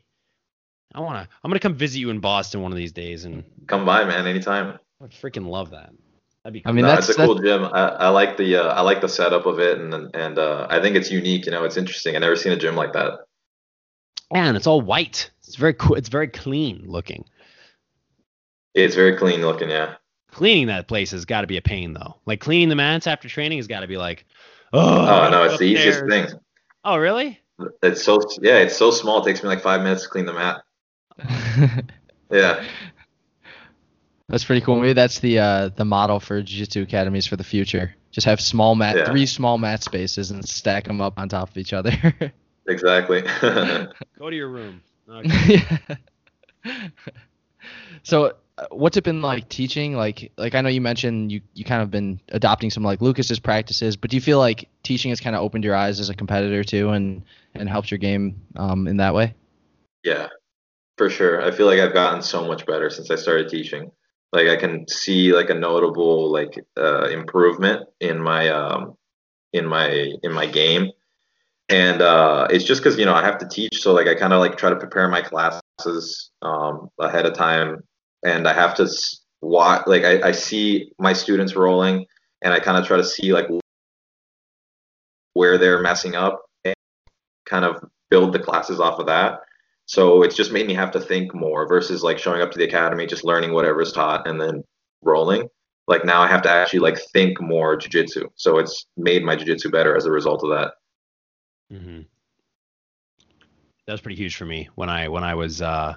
[0.93, 1.27] I wanna.
[1.43, 4.27] I'm gonna come visit you in Boston one of these days, and Come by, man,
[4.27, 4.73] anytime.
[4.99, 5.91] I would freaking love that.
[6.43, 6.63] That'd be.
[6.65, 7.63] I mean no, that's it's a that- cool gym.
[7.65, 10.81] I, I like the uh, I like the setup of it, and and uh, I
[10.81, 11.45] think it's unique.
[11.45, 12.15] You know, it's interesting.
[12.15, 13.19] I never seen a gym like that.
[14.33, 15.29] and it's all white.
[15.47, 15.95] It's very cool.
[15.95, 17.23] It's very clean looking.
[18.73, 19.69] It's very clean looking.
[19.69, 19.95] Yeah,
[20.31, 22.15] Cleaning that place has got to be a pain though.
[22.25, 24.25] Like cleaning the mats after training has got to be like,
[24.73, 26.27] oh, Oh no, it's the easiest thing.
[26.83, 27.39] Oh really?
[27.83, 29.21] It's so yeah, it's so small.
[29.21, 30.63] It takes me like five minutes to clean the mat.
[32.31, 32.63] Yeah,
[34.29, 34.77] that's pretty cool.
[34.79, 37.93] Maybe that's the uh, the model for jiu-jitsu academies for the future.
[38.11, 39.05] Just have small mat, Yeah.
[39.11, 41.91] three small mat spaces, and stack them up on top of each other.
[42.69, 43.21] exactly.
[43.41, 44.81] Go to your room.
[45.11, 45.61] Okay.
[46.63, 46.87] Yeah.
[48.03, 48.35] so
[48.69, 51.89] what's it been like teaching like like i know you mentioned you you kind of
[51.89, 55.41] been adopting some like lucas's practices but do you feel like teaching has kind of
[55.41, 57.23] opened your eyes as a competitor too and
[57.55, 59.33] and helped your game um, in that way
[60.03, 60.27] yeah,
[60.97, 61.43] for sure.
[61.43, 63.91] I feel like I've gotten so much better since I started teaching.
[64.31, 68.97] Like I can see like a notable like uh, improvement in my um
[69.53, 70.91] in my in my game
[71.67, 74.33] and uh, it's just because you know I have to teach, so like I kind
[74.33, 77.81] of like try to prepare my classes um, ahead of time,
[78.23, 78.87] and I have to
[79.41, 79.83] watch.
[79.87, 82.05] Like I, I see my students rolling,
[82.41, 83.47] and I kind of try to see like
[85.33, 86.75] where they're messing up, and
[87.45, 89.41] kind of build the classes off of that.
[89.85, 92.63] So it's just made me have to think more versus like showing up to the
[92.63, 94.63] academy, just learning whatever's taught, and then
[95.01, 95.49] rolling.
[95.87, 98.29] Like now I have to actually like think more jujitsu.
[98.35, 100.73] So it's made my jujitsu better as a result of that.
[101.73, 102.01] Mm-hmm.
[103.87, 105.95] That was pretty huge for me when I when I was uh,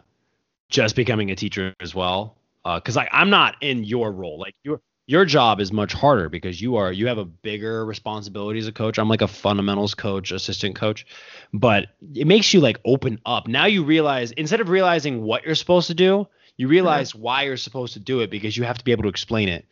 [0.68, 2.36] just becoming a teacher as well.
[2.64, 4.38] Uh, because like I'm not in your role.
[4.38, 8.58] Like your your job is much harder because you are you have a bigger responsibility
[8.58, 8.98] as a coach.
[8.98, 11.06] I'm like a fundamentals coach, assistant coach,
[11.52, 13.46] but it makes you like open up.
[13.46, 16.70] Now you realize instead of realizing what you're supposed to do, you mm-hmm.
[16.70, 19.48] realize why you're supposed to do it because you have to be able to explain
[19.48, 19.66] it.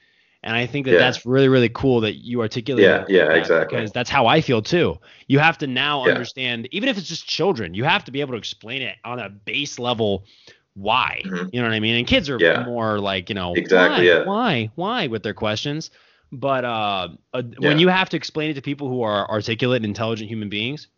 [0.45, 0.99] And I think that Yeah.
[0.99, 2.84] that's really really cool that you articulate.
[2.84, 3.78] Yeah, yeah, exactly.
[3.78, 4.99] Because that's how I feel too.
[5.28, 6.12] You have to now Yeah.
[6.12, 9.18] understand, even if it's just children, you have to be able to explain it on
[9.18, 10.26] a base level.
[10.75, 11.23] Why?
[11.25, 11.51] Mhm.
[11.53, 11.97] You know what I mean?
[11.97, 12.64] And kids are Yeah.
[12.64, 14.25] more like, you know, Exactly, why, yeah.
[14.25, 15.91] why, why with their questions.
[16.31, 17.68] But uh, uh, Yeah.
[17.68, 20.89] when you have to explain it to people who are articulate and intelligent human beings,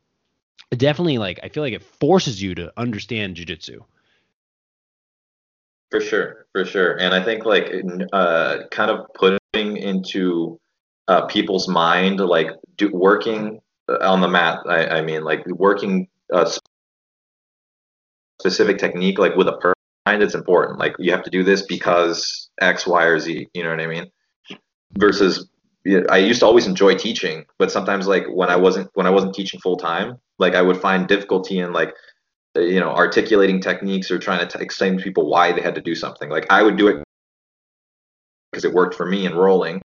[0.71, 3.81] it definitely like I feel like it forces you to understand jujitsu.
[5.91, 6.99] For sure, for sure.
[7.01, 7.73] And I think like
[8.13, 10.59] uh, kind of putting into
[11.09, 14.61] uh, people's mind, like do, working uh, on the mat.
[14.67, 16.51] I, I mean, like working a
[18.45, 19.75] specific technique, like with a person
[20.07, 20.79] it's important.
[20.79, 23.49] Like you have to do this because X, Y, or Z.
[23.55, 24.11] You know what I mean?
[24.99, 25.49] Versus
[26.11, 29.35] I used to always enjoy teaching, but sometimes like when I wasn't when I wasn't
[29.35, 31.95] teaching full time, like I would find difficulty in like
[32.55, 35.81] you know articulating techniques or trying to t- explain to people why they had to
[35.81, 36.29] do something.
[36.29, 37.03] Like I would do it
[38.53, 39.81] because it worked for me in rolling,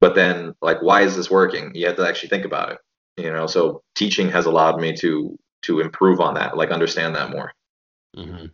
[0.00, 1.72] but then like why is this working?
[1.74, 2.78] You have to actually think about it.
[3.16, 7.30] You know, so teaching has allowed me to to improve on that, like understand that
[7.30, 7.52] more.
[8.16, 8.46] Mm-hmm.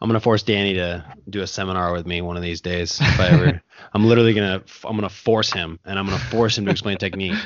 [0.00, 3.00] I'm gonna force Danny to do a seminar with me one of these days.
[3.00, 3.62] If I ever,
[3.92, 7.38] I'm literally gonna, I'm gonna force him, and I'm gonna force him to explain technique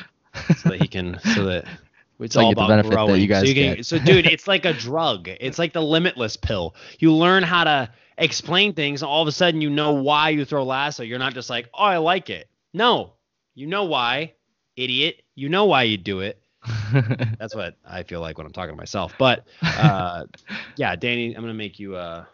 [0.56, 1.64] so that he can, so that
[2.20, 3.20] it's So all about growing.
[3.22, 5.28] you guys so, can, so, dude, it's like a drug.
[5.28, 6.74] It's like the limitless pill.
[6.98, 10.44] You learn how to explain things, and all of a sudden, you know why you
[10.44, 11.02] throw lasso.
[11.02, 12.48] You're not just like, oh, I like it.
[12.74, 13.14] No,
[13.54, 14.34] you know why,
[14.76, 15.22] idiot.
[15.34, 16.41] You know why you do it.
[17.38, 19.12] That's what I feel like when I'm talking to myself.
[19.18, 20.24] But uh,
[20.76, 21.96] yeah, Danny, I'm gonna make you.
[21.96, 22.24] Uh,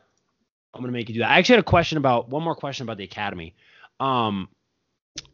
[0.74, 1.31] I'm gonna make you do that.
[1.31, 3.55] I actually had a question about one more question about the academy.
[4.01, 4.49] Um,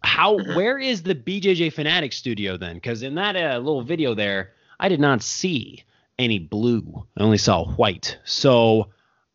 [0.02, 2.74] how where is the BJJ Fanatic studio then?
[2.76, 5.82] Because in that uh, little video there, I did not see
[6.18, 7.04] any blue.
[7.18, 8.18] I only saw white.
[8.24, 8.90] So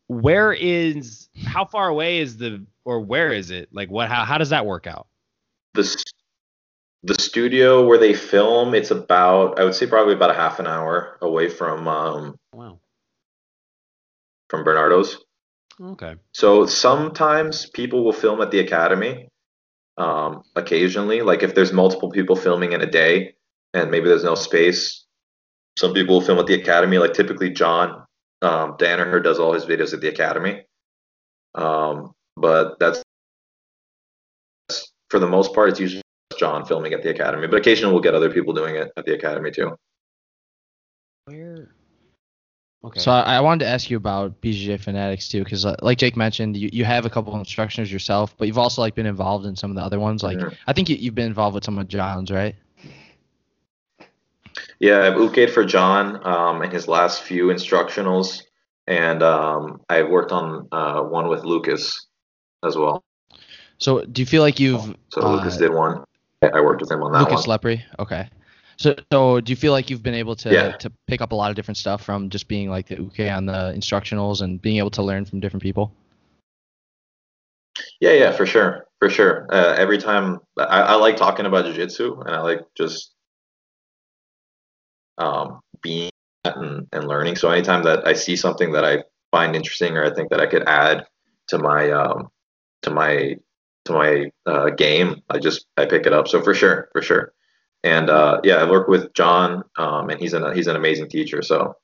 [0.08, 1.28] where is?
[1.44, 2.64] How far away is the?
[2.84, 3.68] Or where is it?
[3.72, 4.08] Like what?
[4.08, 5.06] How how does that work out?
[5.74, 6.02] The s-
[7.02, 10.66] the studio where they film, it's about I would say probably about a half an
[10.66, 12.80] hour away from um, Wow.
[14.48, 15.18] from Bernardo's.
[15.80, 16.16] Okay.
[16.32, 19.28] So sometimes people will film at the academy.
[19.96, 23.34] Um, occasionally, like if there's multiple people filming in a day
[23.74, 25.04] and maybe there's no space,
[25.78, 26.98] some people will film at the academy.
[26.98, 28.04] Like typically, John
[28.42, 30.64] um, Danaher does all his videos at the academy.
[31.54, 33.02] Um, but that's
[35.08, 36.02] for the most part, it's usually
[36.40, 37.46] John filming at the academy.
[37.46, 39.76] But occasionally, we'll get other people doing it at the academy too.
[41.26, 41.74] Where?
[42.82, 42.98] Okay.
[42.98, 46.16] So I, I wanted to ask you about BJJ Fanatics too, because uh, like Jake
[46.16, 49.44] mentioned, you, you have a couple of instructors yourself, but you've also like been involved
[49.44, 50.22] in some of the other ones.
[50.22, 50.56] Like Mhm.
[50.66, 52.56] I think you, you've been involved with some of John's, right?
[54.78, 58.42] Yeah, I've uked for John um, in his last few instructionals,
[58.86, 62.06] and um, I've worked on uh, one with Lucas
[62.64, 63.04] as well.
[63.76, 66.04] So do you feel like you've So uh, Lucas did one.
[66.42, 67.58] I worked with him on that Lucas one.
[67.58, 67.82] Lepri?
[67.98, 68.28] Okay.
[68.76, 70.72] So so do you feel like you've been able to Yeah.
[70.72, 73.46] to pick up a lot of different stuff from just being like the uke on
[73.46, 75.92] the instructionals and being able to learn from different people?
[78.00, 79.46] Yeah, yeah, for sure, for sure.
[79.50, 83.12] Uh, every time I, I like talking about jiu-jitsu, and I like just
[85.18, 86.10] um, being
[86.44, 87.36] and, and learning.
[87.36, 90.46] So anytime that I see something that I find interesting or I think that I
[90.46, 91.06] could add
[91.48, 92.30] to my um,
[92.82, 93.36] to my
[93.86, 96.28] to my uh, game, I just I pick it up.
[96.28, 97.32] So for sure, for sure.
[97.82, 101.42] And uh, yeah, I work with John, um, and he's an he's an amazing teacher.
[101.42, 101.76] So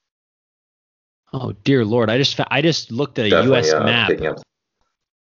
[1.33, 2.09] Oh dear lord!
[2.09, 3.73] I just I just looked at a definitely U.S.
[3.73, 4.11] uh, map.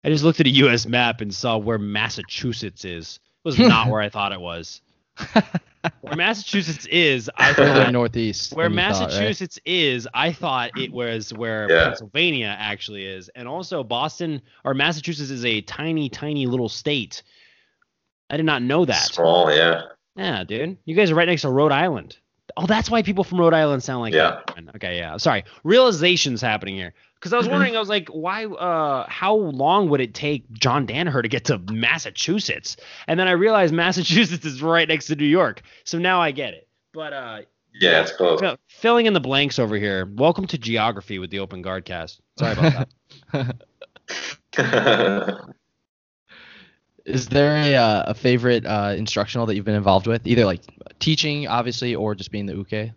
[0.04, 0.86] I just looked at a U.S.
[0.86, 3.18] map and saw where Massachusetts is.
[3.44, 4.82] It was not where I thought it was.
[6.00, 7.92] Where Massachusetts is, I Further thought.
[7.92, 8.52] northeast.
[8.54, 9.10] Where than you thought, right?
[9.10, 11.84] Massachusetts is, I thought it was where Yeah.
[11.88, 17.22] Pennsylvania actually is, and also Boston or Massachusetts is a tiny, tiny little state.
[18.30, 19.02] I did not know that.
[19.04, 19.82] Small, yeah.
[20.16, 20.78] Yeah, dude.
[20.84, 22.16] You guys are right next to Rhode Island.
[22.56, 24.40] Oh, that's why people from Rhode Island sound like Yeah.
[24.56, 24.76] that.
[24.76, 25.16] Okay, yeah.
[25.18, 25.44] Sorry.
[25.62, 26.94] Realizations happening here.
[27.18, 27.52] Because I was Mhm.
[27.52, 31.44] wondering, I was like, why uh how long would it take John Danaher to get
[31.46, 32.76] to Massachusetts?
[33.08, 35.62] And then I realized Massachusetts is right next to New York.
[35.84, 36.68] So now I get it.
[36.92, 37.40] But uh
[37.80, 38.40] Yeah, it's close.
[38.40, 40.06] fill- filling in the blanks over here.
[40.14, 42.20] Welcome to geography with the open guard cast.
[42.38, 42.86] Sorry about
[43.32, 43.56] that.
[47.04, 50.62] Is there a uh, a favorite uh, instructional that you've been involved with, either like
[50.98, 52.90] teaching, obviously, or just being the uke?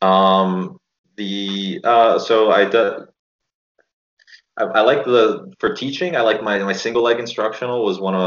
[0.00, 0.79] Um,
[1.20, 2.64] the uh, so I
[4.56, 6.16] I, I like the for teaching.
[6.16, 8.22] I like my my single leg instructional was one of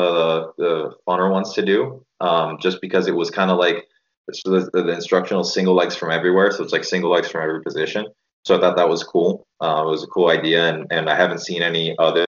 [0.57, 2.05] the, the funner ones to do.
[2.21, 3.87] Um, just because it was kind of like
[4.31, 6.51] so the, the instructional single legs from everywhere.
[6.51, 8.05] So it's like single legs from every position.
[8.45, 9.45] So I thought that was cool.
[9.61, 12.25] Uh, it was a cool idea, and and I haven't seen any other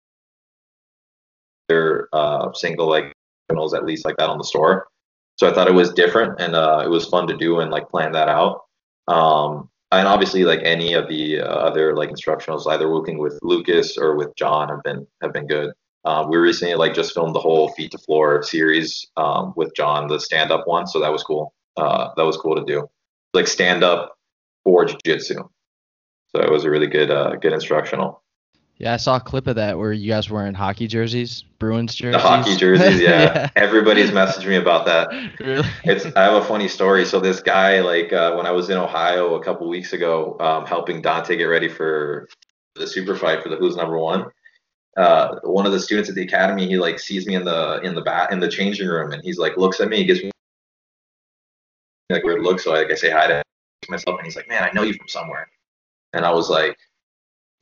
[2.13, 3.11] uh, single leg
[3.51, 4.87] instructionals at least like that on the store.
[5.35, 7.89] So I thought it was different, and uh, it was fun to do and like
[7.89, 8.61] plan that out.
[9.07, 13.97] Um, and obviously, like any of the uh, other like instructionals, either working with Lucas
[13.97, 15.73] or with John, have been have been good.
[16.05, 20.07] Uh, we recently like just filmed the whole feet to floor series um, with John,
[20.07, 21.53] the stand up one, so that was cool.
[21.77, 22.87] Uh, that was cool to do,
[23.33, 24.15] like stand up
[24.63, 25.35] for jiu-jitsu.
[25.35, 28.22] So it was a really good uh, good instructional.
[28.77, 31.93] Yeah, I saw a clip of that where you guys were in hockey jerseys, Bruins
[31.93, 32.21] jerseys.
[32.21, 33.49] The hockey jerseys, yeah.
[33.55, 35.09] Everybody's messaged me about that.
[35.39, 35.67] really?
[35.83, 37.05] It's I have a funny story.
[37.05, 40.65] So this guy, like uh, when I was in Ohio a couple weeks ago, um,
[40.65, 42.27] helping Dante get ready for
[42.75, 44.25] the super fight for the Who's Number One,
[44.97, 47.95] uh, one of the students at the academy, he like sees me in the in
[47.95, 50.31] the bat in the changing room, and he's like looks at me, he gives me
[52.09, 52.59] like weird look.
[52.59, 53.43] So like I say hi to
[53.89, 55.47] myself, and he's like, "Man, I know you from somewhere."
[56.13, 56.77] And I was like,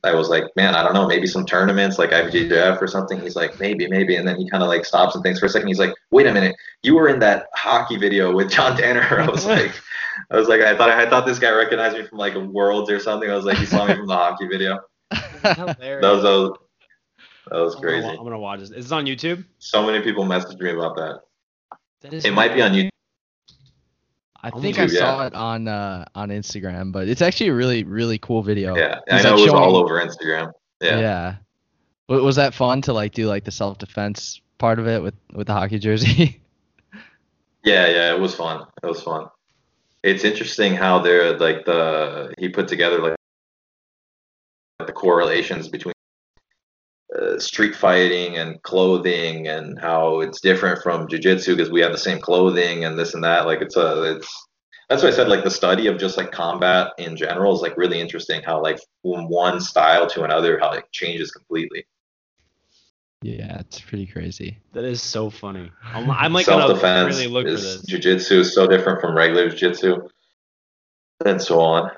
[0.03, 3.19] I was like, man, I don't know, maybe some tournaments like IBJJF or something.
[3.21, 4.15] He's like, maybe, maybe.
[4.15, 5.67] And then he kind of like stops and thinks for a second.
[5.67, 9.19] He's like, wait a minute, you were in that hockey video with John Danaher.
[9.27, 9.73] I was like,
[10.31, 12.99] I was like, I thought I thought this guy recognized me from like Worlds or
[12.99, 13.29] something.
[13.29, 14.79] I was like, he saw me from the hockey video.
[15.11, 16.57] That was, that was
[17.49, 17.97] that was crazy.
[17.97, 18.69] I'm gonna, I'm gonna watch this.
[18.69, 19.43] Is this on YouTube?
[19.59, 21.21] So many people messaged me about that.
[22.01, 22.89] that is it might be on YouTube.
[24.43, 25.27] I think I saw yeah.
[25.27, 28.75] it on uh, on Instagram, but it's actually a really really cool video.
[28.75, 30.51] Yeah, I know it was all over Instagram.
[30.81, 30.99] Yeah.
[30.99, 31.35] Yeah.
[32.07, 35.47] Was that fun to like do like the self defense part of it with with
[35.47, 36.41] the hockey jersey?
[37.63, 38.65] yeah, yeah, it was fun.
[38.83, 39.27] It was fun.
[40.03, 43.15] It's interesting how they're like the he put together like
[44.79, 45.93] the correlations between
[47.19, 51.97] uh, street fighting and clothing and how it's different from jiu-jitsu because we have the
[51.97, 53.45] same clothing and this and that.
[53.45, 54.47] Like it's a it's
[54.89, 57.77] that's why I said like the study of just like combat in general is like
[57.77, 61.85] really interesting how like from one style to another how it changes completely.
[63.21, 64.59] Yeah it's pretty crazy.
[64.73, 65.71] That is so funny.
[65.83, 67.85] I'm, I'm like self-defense really look is, for this.
[67.87, 70.07] jiu-jitsu is so different from regular jiu-jitsu
[71.25, 71.91] and so on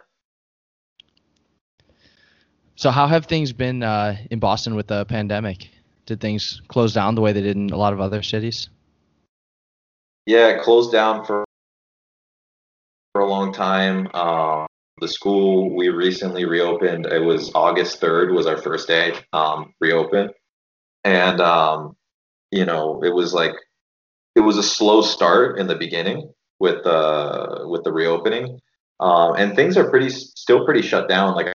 [2.76, 5.70] so how have things been uh, in Boston with the pandemic?
[6.06, 8.70] Did things close down the way they did in a lot of other cities?
[10.26, 11.46] Yeah, it closed down for
[13.14, 14.08] for a long time.
[14.14, 14.68] Um,
[15.00, 17.06] the school we recently reopened.
[17.06, 20.30] It was August third was our first day um, reopen,
[21.04, 21.96] and um,
[22.52, 23.54] you know it was like
[24.36, 28.60] it was a slow start in the beginning with uh with the reopening,
[29.00, 31.36] um, and things are pretty still pretty shut down.
[31.36, 31.54] Like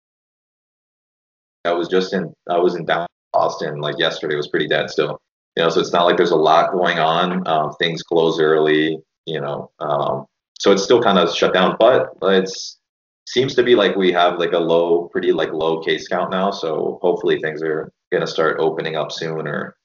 [1.65, 4.37] I was just in I was in down Austin like yesterday.
[4.37, 5.21] Was pretty dead still.
[5.57, 7.47] You know, so it's not like there's a lot going on.
[7.47, 8.99] Um, things close early.
[9.27, 10.27] You know, um,
[10.59, 12.79] so it's still kind of shut down, but it's
[13.27, 16.51] seems to be like we have like a low, pretty like low case count now.
[16.51, 19.47] So hopefully things are gonna start opening up soon.
[19.47, 19.77] Or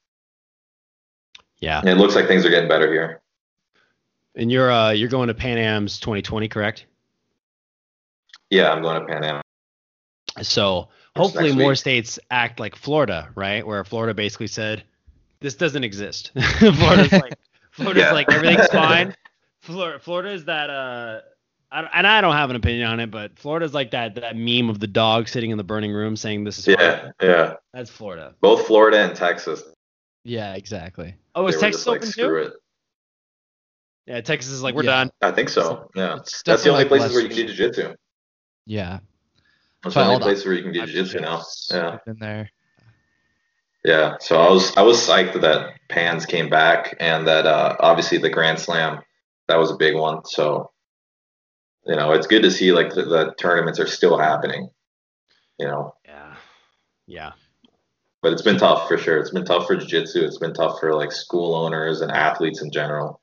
[1.60, 3.22] yeah, and it looks like things are getting better here.
[4.36, 6.86] And you're uh you're going to Pan Am's 2020, correct?
[8.50, 9.42] Yeah, I'm going to Pan Am.
[10.42, 13.66] So hopefully more states act like Florida, right?
[13.66, 14.84] Where Florida basically said,
[15.40, 17.36] "This doesn't exist." Florida's like,
[17.72, 18.12] Florida's yeah.
[18.12, 19.16] like everything's fine.
[19.62, 21.22] Florida, Florida is that uh,
[21.72, 24.70] I, and I don't have an opinion on it, but Florida's like that that meme
[24.70, 27.56] of the dog sitting in the burning room saying this is yeah, yeah.
[27.74, 28.36] That's Florida.
[28.42, 29.64] Both Florida and Texas.
[30.24, 31.16] Yeah, exactly.
[31.36, 32.36] Oh, is Texas open like, too?
[32.36, 32.54] It.
[34.08, 35.06] Yeah, Texas is like we're yeah.
[35.06, 35.12] done.
[35.22, 35.90] I think so.
[35.96, 37.94] Yeah, that's the only like places where you can do jiu-jitsu.
[38.66, 39.00] Yeah,
[39.84, 41.44] that's the only place where you can do jiu-jitsu now.
[41.72, 41.98] Yeah.
[42.06, 42.50] In there.
[43.86, 48.18] Yeah, so I was I was psyched that Pans came back and that uh, obviously
[48.18, 49.02] the Grand Slam
[49.48, 50.26] that was a big one.
[50.26, 50.72] So
[51.86, 54.70] you know it's good to see like the, the tournaments are still happening.
[55.58, 55.96] You know.
[56.06, 56.36] Yeah.
[57.08, 57.32] Yeah.
[58.22, 59.18] But it's been tough for sure.
[59.18, 60.26] It's been tough for jiu-jitsu.
[60.26, 63.22] It's been tough for like school owners and athletes in general.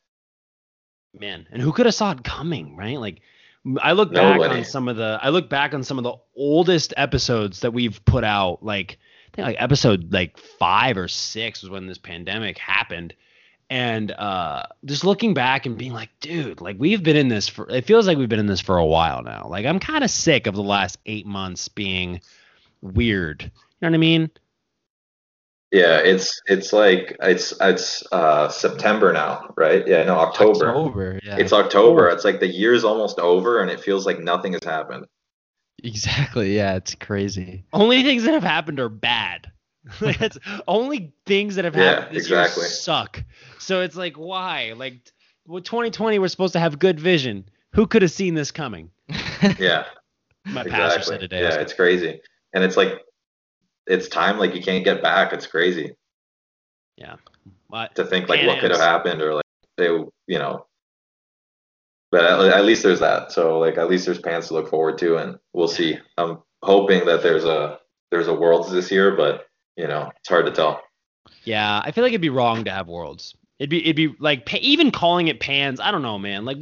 [1.13, 2.99] Man, and who could have saw it coming, right?
[2.99, 3.21] Like
[3.81, 6.95] I look back on some of the I look back on some of the oldest
[6.97, 8.99] episodes that we've put out like
[9.33, 13.15] I think like episode like 5 or 6 was when this pandemic happened.
[13.69, 17.69] And uh just looking back and being like dude like we've been in this for
[17.69, 19.49] it feels like we've been in this for a while now.
[19.49, 22.21] Like i'm kind of sick of the last eight months being
[22.83, 23.43] weird.
[23.43, 23.51] You
[23.83, 24.31] know what i mean
[25.73, 29.87] yeah, it's it's like it's it's uh September now, right?
[29.87, 30.69] Yeah, no, October.
[30.69, 31.39] October, yeah.
[31.39, 32.09] It's October.
[32.09, 35.07] It's like the year's almost over and it feels like nothing has happened.
[35.83, 36.57] Exactly.
[36.57, 37.65] Yeah, it's crazy.
[37.73, 39.51] Only things that have happened are bad.
[40.01, 42.63] That's only things that have happened yeah, this exactly.
[42.63, 43.25] year suck.
[43.59, 44.73] So it's like why?
[44.77, 45.13] Like
[45.47, 47.49] well, 2020 we're supposed to have good vision.
[47.73, 48.91] Who could have seen this coming?
[49.59, 49.85] yeah.
[50.45, 50.71] My exactly.
[50.71, 51.43] pastor said today.
[51.43, 52.21] Yeah, it's crazy.
[52.53, 53.03] And it's like
[53.87, 55.33] it's time like you can't get back.
[55.33, 55.95] It's crazy.
[56.97, 57.17] Yeah.
[57.69, 59.45] But to think like what could have happened or like
[59.77, 60.67] they you know.
[62.13, 63.33] But at, at, least there's that.
[63.33, 65.99] So like at least there's Pans to look forward to and we'll see.
[66.17, 67.79] I'm hoping that there's a
[68.11, 70.83] there's a worlds this year but you know it's hard to tell.
[71.45, 73.35] Yeah i feel like it'd be wrong to have worlds.
[73.59, 76.45] It'd be it'd be like even calling it pans i don't know man.
[76.45, 76.59] Like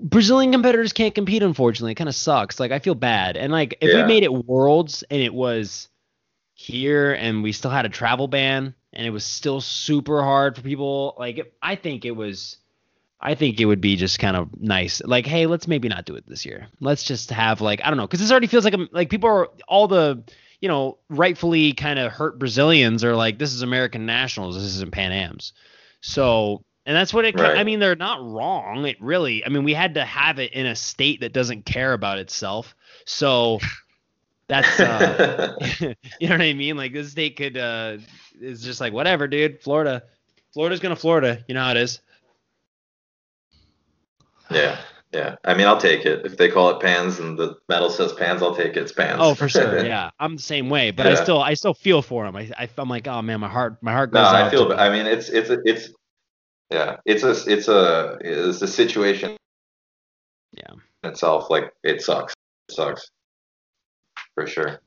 [0.00, 1.92] brazilian competitors can't compete unfortunately.
[1.92, 2.60] It kind of sucks.
[2.60, 3.36] Like i feel bad.
[3.36, 4.02] And like if yeah.
[4.02, 5.88] we made it worlds and it was
[6.60, 10.62] here and we still had a travel ban and it was still super hard for
[10.62, 12.56] people like i think it was
[13.20, 16.16] i think it would be just kind of nice like hey let's maybe not do
[16.16, 18.74] it this year let's just have like i don't know because this already feels like
[18.74, 20.22] a, like people are all the
[20.60, 24.92] you know, rightfully kind of hurt Brazilians are like, this is American nationals, this isn't
[24.92, 25.52] Pan Am's.
[26.00, 27.38] So, and that's what it.
[27.38, 27.58] Right.
[27.58, 28.86] I mean, they're not wrong.
[28.86, 29.44] It really.
[29.44, 32.74] I mean, we had to have it in a state that doesn't care about itself.
[33.04, 33.58] So
[34.48, 34.80] that's.
[34.80, 35.56] Uh,
[36.20, 36.76] you know what I mean?
[36.76, 37.56] Like this state could.
[37.56, 37.98] uh
[38.40, 39.60] It's just like whatever, dude.
[39.60, 40.02] Florida.
[40.52, 41.44] Florida's gonna Florida.
[41.46, 42.00] You know how it is.
[44.50, 44.80] yeah,
[45.12, 45.36] yeah.
[45.44, 48.42] I mean, I'll take it if they call it pans and the medal says pans.
[48.42, 48.78] I'll take it.
[48.78, 49.18] It's pans.
[49.22, 49.84] Oh, for sure.
[49.84, 50.90] Yeah, I'm the same way.
[50.90, 52.34] But I still, I still feel for him.
[52.34, 54.34] I, I, I'm like, oh man, my heart, my heart no, goes out.
[54.34, 54.72] I feel.
[54.72, 55.92] I mean, it's it's it's
[56.70, 56.96] yeah.
[57.04, 59.36] It's a it's a it's a situation.
[60.54, 60.74] Yeah.
[61.04, 62.32] Itself, like it sucks.
[62.70, 63.10] It sucks.
[64.38, 64.80] For sure.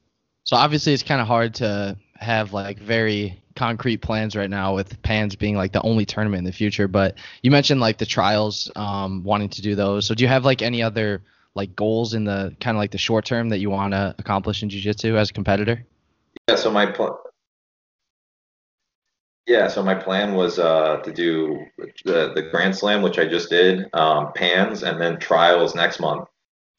[0.45, 5.01] So obviously it's kind of hard to have like very concrete plans right now with
[5.01, 6.87] Pans being like the only tournament in the future.
[6.87, 10.05] But you mentioned like the trials, um, wanting to do those.
[10.05, 11.21] So do you have like any other
[11.53, 14.63] like goals in the kind of like the short term that you want to accomplish
[14.63, 15.85] in jiu-jitsu as a competitor?
[16.47, 17.19] Yeah, so my pl-
[19.47, 21.65] yeah, so my plan was uh, to do
[22.05, 26.29] the the Grand Slam, which I just did, um, pans, and then trials next month.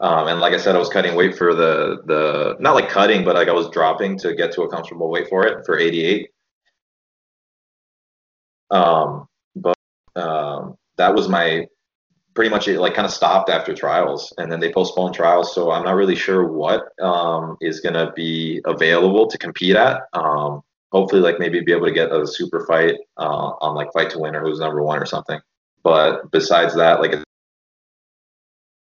[0.02, 3.24] Um, and like I said, I was cutting weight for the the not like cutting,
[3.24, 6.28] but like I was dropping to get to a comfortable weight for it for 88.
[8.72, 9.76] Um, but
[10.16, 11.68] um, that was my
[12.34, 14.32] pretty much it like kind of stopped after trials.
[14.38, 18.10] And then they postponed trials so i'm not really sure what um, is going to
[18.16, 20.00] be available to compete at.
[20.14, 24.10] Um, hopefully like maybe be able to get a super fight uh, on like fight
[24.10, 25.40] to win or who's number one or something.
[25.84, 27.14] But besides that like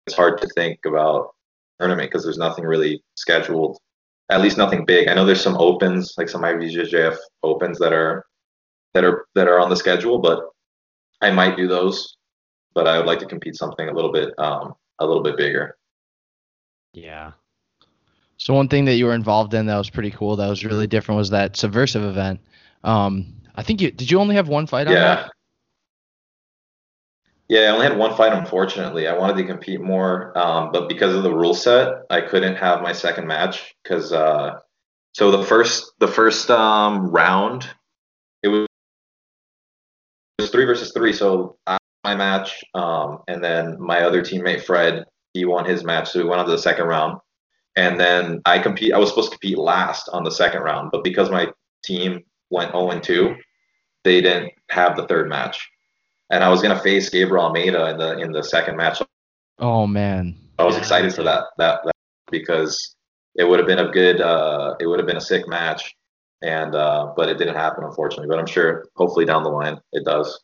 [0.07, 1.31] it's hard to think about
[1.79, 3.79] tournament because there's nothing really scheduled
[4.31, 8.25] at least nothing big i know there's some opens like some ibjjf opens that are
[8.95, 10.41] that are that are on the schedule but
[11.21, 12.17] i might do those
[12.75, 15.77] but I would like to compete something a little bit um, a little bit bigger.
[16.93, 17.33] yeah.
[18.37, 20.87] So one thing that you were involved in that was pretty cool, that was really
[20.87, 22.41] different, was that subversive event.
[22.85, 24.11] Um, I think you did.
[24.11, 25.01] You only have one fight on Yeah.
[25.17, 25.33] that?
[27.51, 29.09] Yeah, I only had one fight, unfortunately.
[29.09, 32.81] I wanted to compete more, um, but because of the rule set, I couldn't have
[32.81, 34.61] my second match because uh,
[35.15, 37.69] so the first the first um, round
[38.45, 38.69] it was,
[40.39, 41.13] it was three versus three.
[41.13, 46.11] So I my match, um, and then my other teammate Fred he won his match,
[46.11, 47.19] so we went on to the second round.
[47.75, 48.95] And then I compete.
[48.95, 51.49] I was supposed to compete last on the second round, but because my
[51.85, 53.35] team went 0 and 2,
[54.05, 55.69] they didn't have the third match.
[56.31, 59.03] And I was gonna face Gabriel Almeida in the in the second match.
[59.59, 60.37] Oh man.
[60.59, 61.95] I was Yeah, excited for that, that that
[62.31, 62.95] because
[63.35, 65.95] it would have been a good uh, it would have been a sick match.
[66.43, 68.29] And uh, but it didn't happen unfortunately.
[68.29, 70.41] But I'm sure hopefully down the line it does.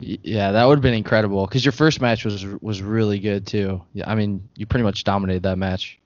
[0.00, 3.82] Yeah, that would have been incredible because your first match was was really good too.
[3.92, 5.98] Yeah, I mean, you pretty much dominated that match.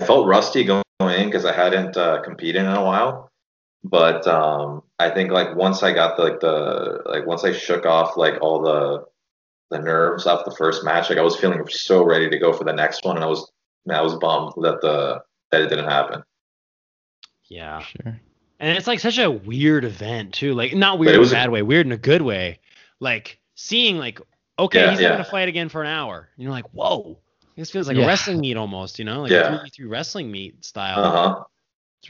[0.00, 3.30] I felt rusty going in because I hadn't uh, competed in a while.
[3.84, 7.86] But um, I think like once I got the, like the like once I shook
[7.86, 9.04] off like all the
[9.70, 12.64] the nerves off the first match, like I was feeling so ready to go for
[12.64, 13.50] the next one, and I was
[13.90, 16.22] I was bummed that the that it didn't happen.
[17.48, 17.80] Yeah.
[17.80, 18.20] Sure.
[18.60, 20.54] And it's like such a weird event too.
[20.54, 22.60] Like not weird it in a was a- bad way, weird in a good way.
[23.00, 24.20] Like seeing like,
[24.58, 25.08] okay, Yeah, he's yeah.
[25.10, 26.28] having to fight again for an hour.
[26.36, 27.18] And you're like, whoa.
[27.56, 28.04] This feels like Yeah.
[28.04, 29.22] a wrestling meet almost, you know?
[29.22, 29.54] Like Yeah.
[29.54, 30.98] a 3v3 wrestling meet style.
[31.04, 31.34] Uh huh.
[31.40, 31.53] It's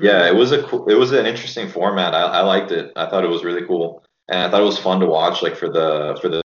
[0.01, 2.15] really Yeah, it was a cool, it was an interesting format.
[2.15, 2.93] I, I liked it.
[2.97, 5.57] I thought it was really cool, and I thought it was fun to watch, like
[5.57, 6.43] for the for the,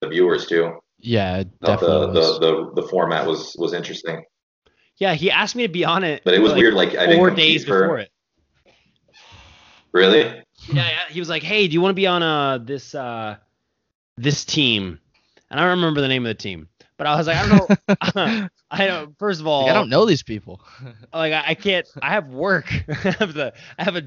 [0.00, 0.78] the viewers too.
[0.98, 2.38] Yeah, it I thought definitely the, the
[2.74, 4.24] the the format was was interesting,
[4.98, 6.22] Yeah, he asked me to be on it.
[6.24, 6.74] but it was like, weird.
[6.74, 8.10] Like I didn't four compete days for, before it.
[9.92, 10.22] Really?
[10.22, 10.44] Yeah,
[10.88, 11.04] yeah.
[11.08, 13.36] He was like, "Hey, do you want to be on uh this uh
[14.16, 14.98] this team?"
[15.50, 18.14] And I don't remember the name of the team, but I was like, I don't
[18.14, 18.48] know.
[18.70, 19.18] I don't.
[19.18, 20.60] First of all, Like, I don't know these people.
[21.12, 21.86] like I, I can't.
[22.02, 22.70] I have work.
[22.88, 23.54] I have the.
[23.78, 24.02] I have a.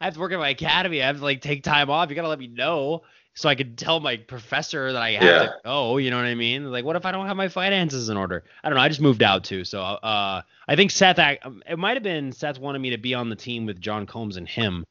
[0.00, 1.02] I have to work at my academy.
[1.02, 2.10] I have to like take time off.
[2.10, 3.02] You gotta let me know
[3.34, 5.38] so I could tell my professor that I have Yeah.
[5.48, 5.96] to go.
[5.96, 6.70] You know what I mean?
[6.70, 8.44] Like, what if I don't have my finances in order?
[8.62, 8.82] I don't know.
[8.82, 11.18] I just moved out too, so uh, I think Seth.
[11.18, 13.80] ac- um, It might have been Seth wanted me to be on the team with
[13.80, 14.84] John Combs and him,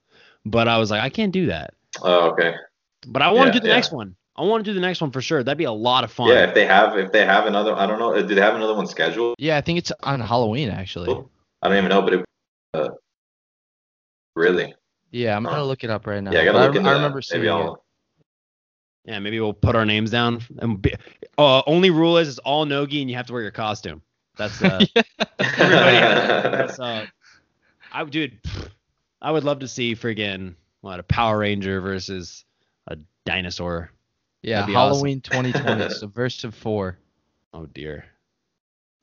[0.46, 1.76] but I was like, I can't do that.
[2.02, 2.56] Oh, okay.
[3.08, 3.76] But I want Yeah, to do the yeah.
[3.76, 4.16] next one.
[4.42, 5.44] I want to do the next one for sure.
[5.44, 6.30] That'd be a lot of fun.
[6.30, 8.20] Yeah, if they have if they have another, I don't know.
[8.28, 9.36] Do they have another one scheduled?
[9.38, 11.12] yeah, I think it's on Halloween actually.
[11.62, 12.26] I don't even know, but it.
[12.74, 12.90] Uh,
[14.36, 14.74] really?
[15.12, 15.52] Yeah, I'm Huh.
[15.52, 16.32] gonna look it up right now.
[16.32, 16.98] Yeah, I gotta But look into I that.
[16.98, 17.54] remember seeing Maybe it.
[17.54, 17.86] I'll.
[19.06, 20.42] Yeah, maybe we'll put our names down.
[20.58, 20.96] And be,
[21.38, 24.02] uh, only rule is it's all nogi and you have to wear your costume.
[24.38, 24.86] That's uh.
[25.38, 27.06] That's uh,
[27.92, 28.42] I would, dude.
[28.42, 28.70] pfft,
[29.22, 32.44] I would love to see friggin' what a Power Ranger versus
[32.88, 33.92] a dinosaur.
[34.44, 34.94] Yeah, That'd be awesome.
[34.96, 36.98] Halloween 2020, Subversive 4.
[37.54, 38.06] Oh dear.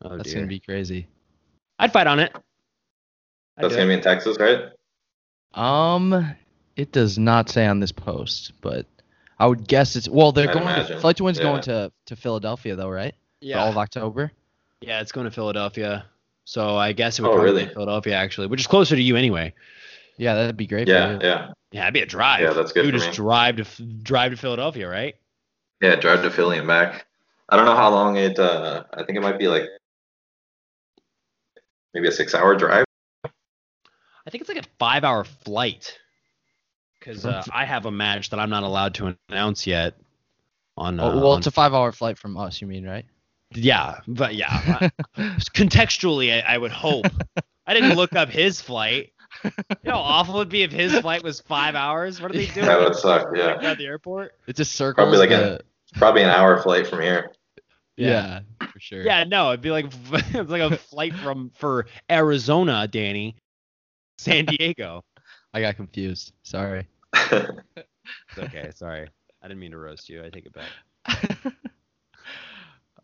[0.02, 0.36] Oh That's dear.
[0.40, 1.06] gonna be crazy.
[1.78, 2.32] I'd fight on it.
[2.34, 3.88] I'd That's gonna it.
[3.88, 4.70] be in Texas, right?
[5.54, 6.34] Um,
[6.76, 8.86] it does not say on this post, but
[9.38, 10.32] I would guess it's well.
[10.32, 10.66] They're I'd going.
[10.66, 11.44] To, imagine, Fight to Win's yeah.
[11.44, 13.14] going to to Philadelphia though, right?
[13.42, 14.32] For all of October.
[14.80, 16.04] yeah, it's going to Philadelphia.
[16.44, 17.64] So I guess it would Oh, probably really?
[17.66, 19.52] be Philadelphia actually, which is closer to you anyway.
[20.16, 20.88] Yeah, that'd be great.
[20.88, 21.30] Yeah, for you.
[21.30, 22.40] yeah, Yeah, it'd be a drive.
[22.40, 23.14] Yeah, that's good You for just me.
[23.14, 23.64] drive to
[24.02, 25.14] drive to Philadelphia, right?
[25.80, 25.96] Yeah.
[25.96, 27.06] Drive to Philly and back.
[27.48, 28.38] I don't know how long it.
[28.38, 29.64] Uh, I think it might be like
[31.94, 32.84] maybe a six-hour drive.
[33.24, 35.98] I think it's like a five-hour flight.
[36.98, 39.94] Because uh, I have a match that I'm not allowed to announce yet.
[40.76, 42.60] On, uh, Oh, well, on- it's a five-hour flight from us.
[42.60, 43.06] You mean right?
[43.54, 47.06] yeah, but yeah, contextually, I, I would hope.
[47.66, 49.12] I didn't look up his flight.
[49.44, 49.50] You
[49.84, 52.20] know how awful it'd be if his flight was five hours.
[52.20, 52.66] What are they doing?
[52.66, 53.28] That would suck.
[53.34, 54.32] Yeah, At the airport?
[54.46, 55.04] It just circles.
[55.04, 57.30] Probably like the, a- probably an hour flight from here.
[57.96, 58.40] yeah,
[58.72, 59.02] for sure.
[59.02, 63.36] Yeah, no, it'd be like it's like a flight from for Arizona, Danny,
[64.18, 65.04] San Diego.
[65.54, 66.32] I got confused.
[66.42, 66.86] Sorry.
[67.30, 69.08] It's okay, sorry.
[69.42, 70.24] I didn't mean to roast you.
[70.24, 71.54] I take it back.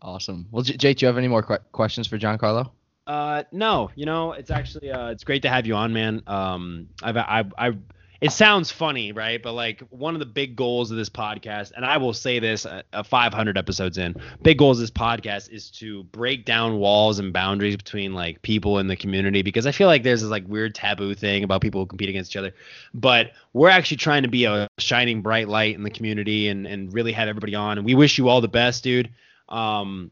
[0.01, 0.47] awesome.
[0.51, 2.69] Well, J- Jake, do you have any more que- questions for Giancarlo?
[3.07, 6.23] Uh, no, you know, it's actually uh, it's great to have you on, man.
[6.25, 7.73] Um, I've I I
[8.21, 9.41] it sounds funny, right?
[9.41, 12.65] But like one of the big goals of this podcast, and I will say this,
[12.65, 17.19] uh, uh, 500 episodes in, big goals of this podcast is to break down walls
[17.19, 20.47] and boundaries between like people in the community because I feel like there's this like
[20.47, 22.53] weird taboo thing about people who compete against each other,
[22.93, 26.93] but we're actually trying to be a shining bright light in the community and and
[26.93, 27.77] really have everybody on.
[27.77, 29.11] And we wish you all the best, dude.
[29.49, 30.11] Um,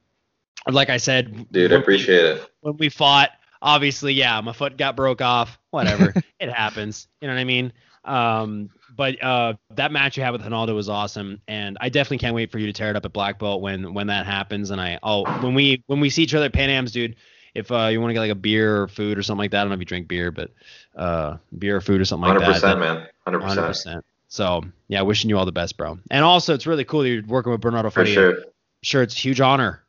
[0.70, 2.50] like I said, Dude, I when we- appreciate it.
[2.62, 5.58] when we fought, obviously, yeah, my foot got broke off.
[5.72, 7.08] Whatever, it happens.
[7.22, 7.74] You know what I mean?
[8.06, 12.36] Um, but uh, that match you had with Ronaldo was awesome, and I definitely can't
[12.36, 14.70] wait for you to tear it up at Black Belt when when that happens.
[14.72, 17.16] And I oh when we when we see each other at Pan Am's, dude.
[17.56, 19.60] If uh, you want to get like a beer or food or something like that,
[19.60, 20.50] I don't know if you drink beer, but
[20.96, 22.54] uh, beer or food or something like Hundred that.
[22.62, 23.08] percent, man.
[23.26, 23.68] Hundred Hundred percent.
[23.68, 24.06] percent.
[24.28, 26.00] So yeah, wishing you all the best, bro.
[26.10, 28.14] And also, it's really cool that you're working with Bernardo For Faria.
[28.16, 28.38] sure.
[28.82, 29.83] Sure, it's a huge honor.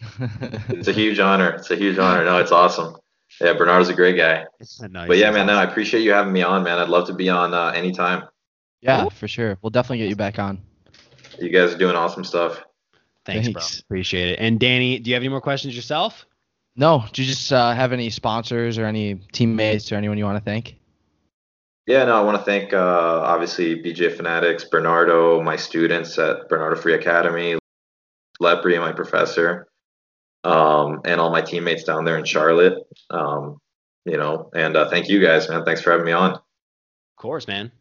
[0.68, 1.50] It's a huge honor.
[1.50, 2.24] It's a huge honor.
[2.24, 2.96] No, it's awesome.
[3.40, 4.46] Yeah, Bernardo's a great guy.
[4.60, 5.08] Nice.
[5.08, 6.78] But yeah, man, no, I appreciate you having me on, man.
[6.78, 8.24] I'd love to be on uh, anytime.
[8.80, 9.58] yeah, for sure.
[9.60, 10.60] We'll definitely get you back on.
[11.38, 12.62] You guys are doing awesome stuff.
[13.26, 13.80] Thanks, Thanks.
[13.80, 13.86] bro.
[13.86, 14.38] Appreciate it.
[14.38, 16.24] And Danny, do you have any more questions yourself?
[16.76, 20.36] No, do you just uh, have any sponsors or any teammates or anyone you want
[20.38, 20.76] to thank?
[21.86, 26.76] Yeah, no, I want to thank uh, obviously BJJ Fanatics, Bernardo, my students at Bernardo
[26.80, 27.56] Faria Academy,
[28.40, 29.68] Lepri, my professor,
[30.46, 32.78] um, and all my teammates down there in Charlotte.
[33.10, 33.60] Um,
[34.04, 35.64] you know, and uh, thank you guys, man.
[35.64, 36.32] Thanks for having me on.
[36.32, 36.40] Of
[37.16, 37.72] course, man.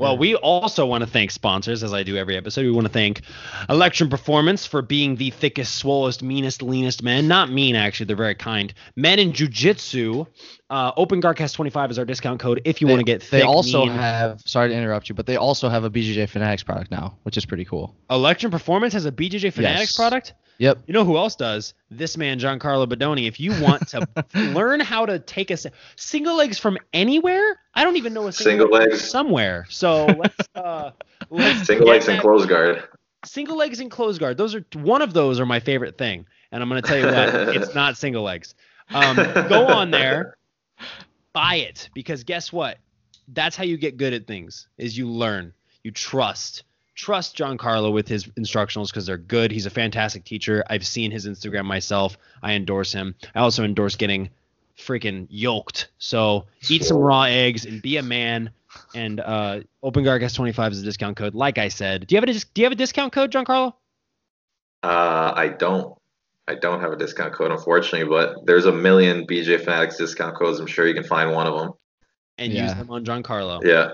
[0.00, 2.62] Well, we also want to thank sponsors, as I do every episode.
[2.64, 3.20] We want to thank
[3.68, 7.28] Electrum Performance for being the thickest, swollest, meanest, leanest men.
[7.28, 8.06] Not mean, actually.
[8.06, 8.74] They're very kind.
[8.96, 10.26] Men in Jiu-Jitsu.
[10.68, 13.42] Uh, Open Guardcast 25 is our discount code if you They- want to get They
[13.42, 13.94] also mean.
[13.94, 14.40] have.
[14.44, 17.46] Sorry to interrupt you, but they also have a BJJ Fanatics product now, which is
[17.46, 17.94] pretty cool.
[18.10, 19.96] Electrum Performance has a BJJ Fanatics Yes.
[19.96, 20.34] product.
[20.58, 20.78] Yep.
[20.86, 21.74] You know who else does?
[21.90, 23.28] This man, Giancarlo Bodoni.
[23.28, 25.56] If you want to learn how to take a
[25.96, 29.08] single legs from anywhere, I don't even know a single, Single leg legs.
[29.08, 29.66] somewhere.
[29.70, 30.90] So let's uh,
[31.30, 32.82] let's Single get legs and that- close guard.
[33.24, 34.36] single legs and close guard.
[34.36, 37.04] Those are one of those are my favorite thing, and I'm going to tell you
[37.10, 38.54] that it's not single legs.
[38.92, 39.16] Um,
[39.48, 40.36] go on there,
[41.32, 42.78] buy it because guess what?
[43.28, 44.66] That's how you get good at things.
[44.78, 45.52] Is you learn,
[45.84, 46.64] you trust.
[46.98, 49.52] Trust Giancarlo with his instructionals because they're good.
[49.52, 50.64] He's a fantastic teacher.
[50.68, 52.18] I've seen his Instagram myself.
[52.42, 53.14] I endorse him.
[53.36, 54.30] I also endorse getting
[54.76, 55.90] freaking yoked.
[55.98, 58.50] So eat some raw eggs and be a man.
[58.96, 61.36] And uh, Open Guard 25 is a discount code.
[61.36, 63.74] Like I said, do you have a do you have a discount code, Giancarlo?
[64.82, 65.96] Uh, I don't.
[66.48, 70.58] I don't have a discount code, unfortunately, but there's a million BJJ Fanatics discount codes.
[70.58, 71.74] I'm sure you can find one of them.
[72.38, 73.62] And use them on Giancarlo.
[73.62, 73.92] Yeah.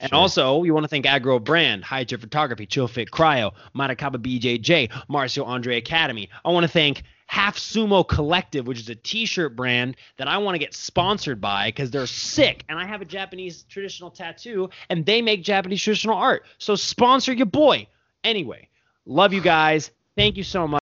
[0.00, 0.18] And Sure.
[0.18, 4.90] also, we want to thank Agro Brand, High Jet Photography, Chill Fit Cryo, Matakaba BJJ,
[5.08, 6.28] Marcio Andre Academy.
[6.44, 10.56] I want to thank Half Sumo Collective, which is a t-shirt brand that I want
[10.56, 12.64] to get sponsored by because they're sick.
[12.68, 16.44] And I have a Japanese traditional tattoo, and they make Japanese traditional art.
[16.58, 17.86] So sponsor your boy.
[18.24, 18.68] Anyway,
[19.06, 19.90] love you guys.
[20.16, 20.80] Thank you so much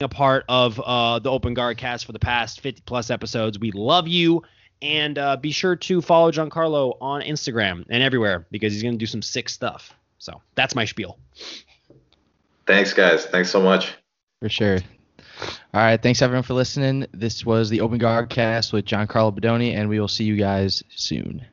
[0.00, 3.58] being a part of uh, the Open Guard cast for the past 50 plus episodes.
[3.58, 4.42] We love you.
[4.82, 8.98] And uh, be sure to follow Giancarlo on Instagram and everywhere because he's going to
[8.98, 9.94] do some sick stuff.
[10.18, 11.18] So that's my spiel.
[12.66, 13.26] Thanks, guys.
[13.26, 13.94] Thanks so much.
[14.40, 14.78] For sure.
[15.72, 16.00] All right.
[16.00, 17.06] Thanks everyone for listening.
[17.12, 20.82] This was the Open Guard cast with Giancarlo Bodoni, and we will see you guys
[20.94, 21.44] soon.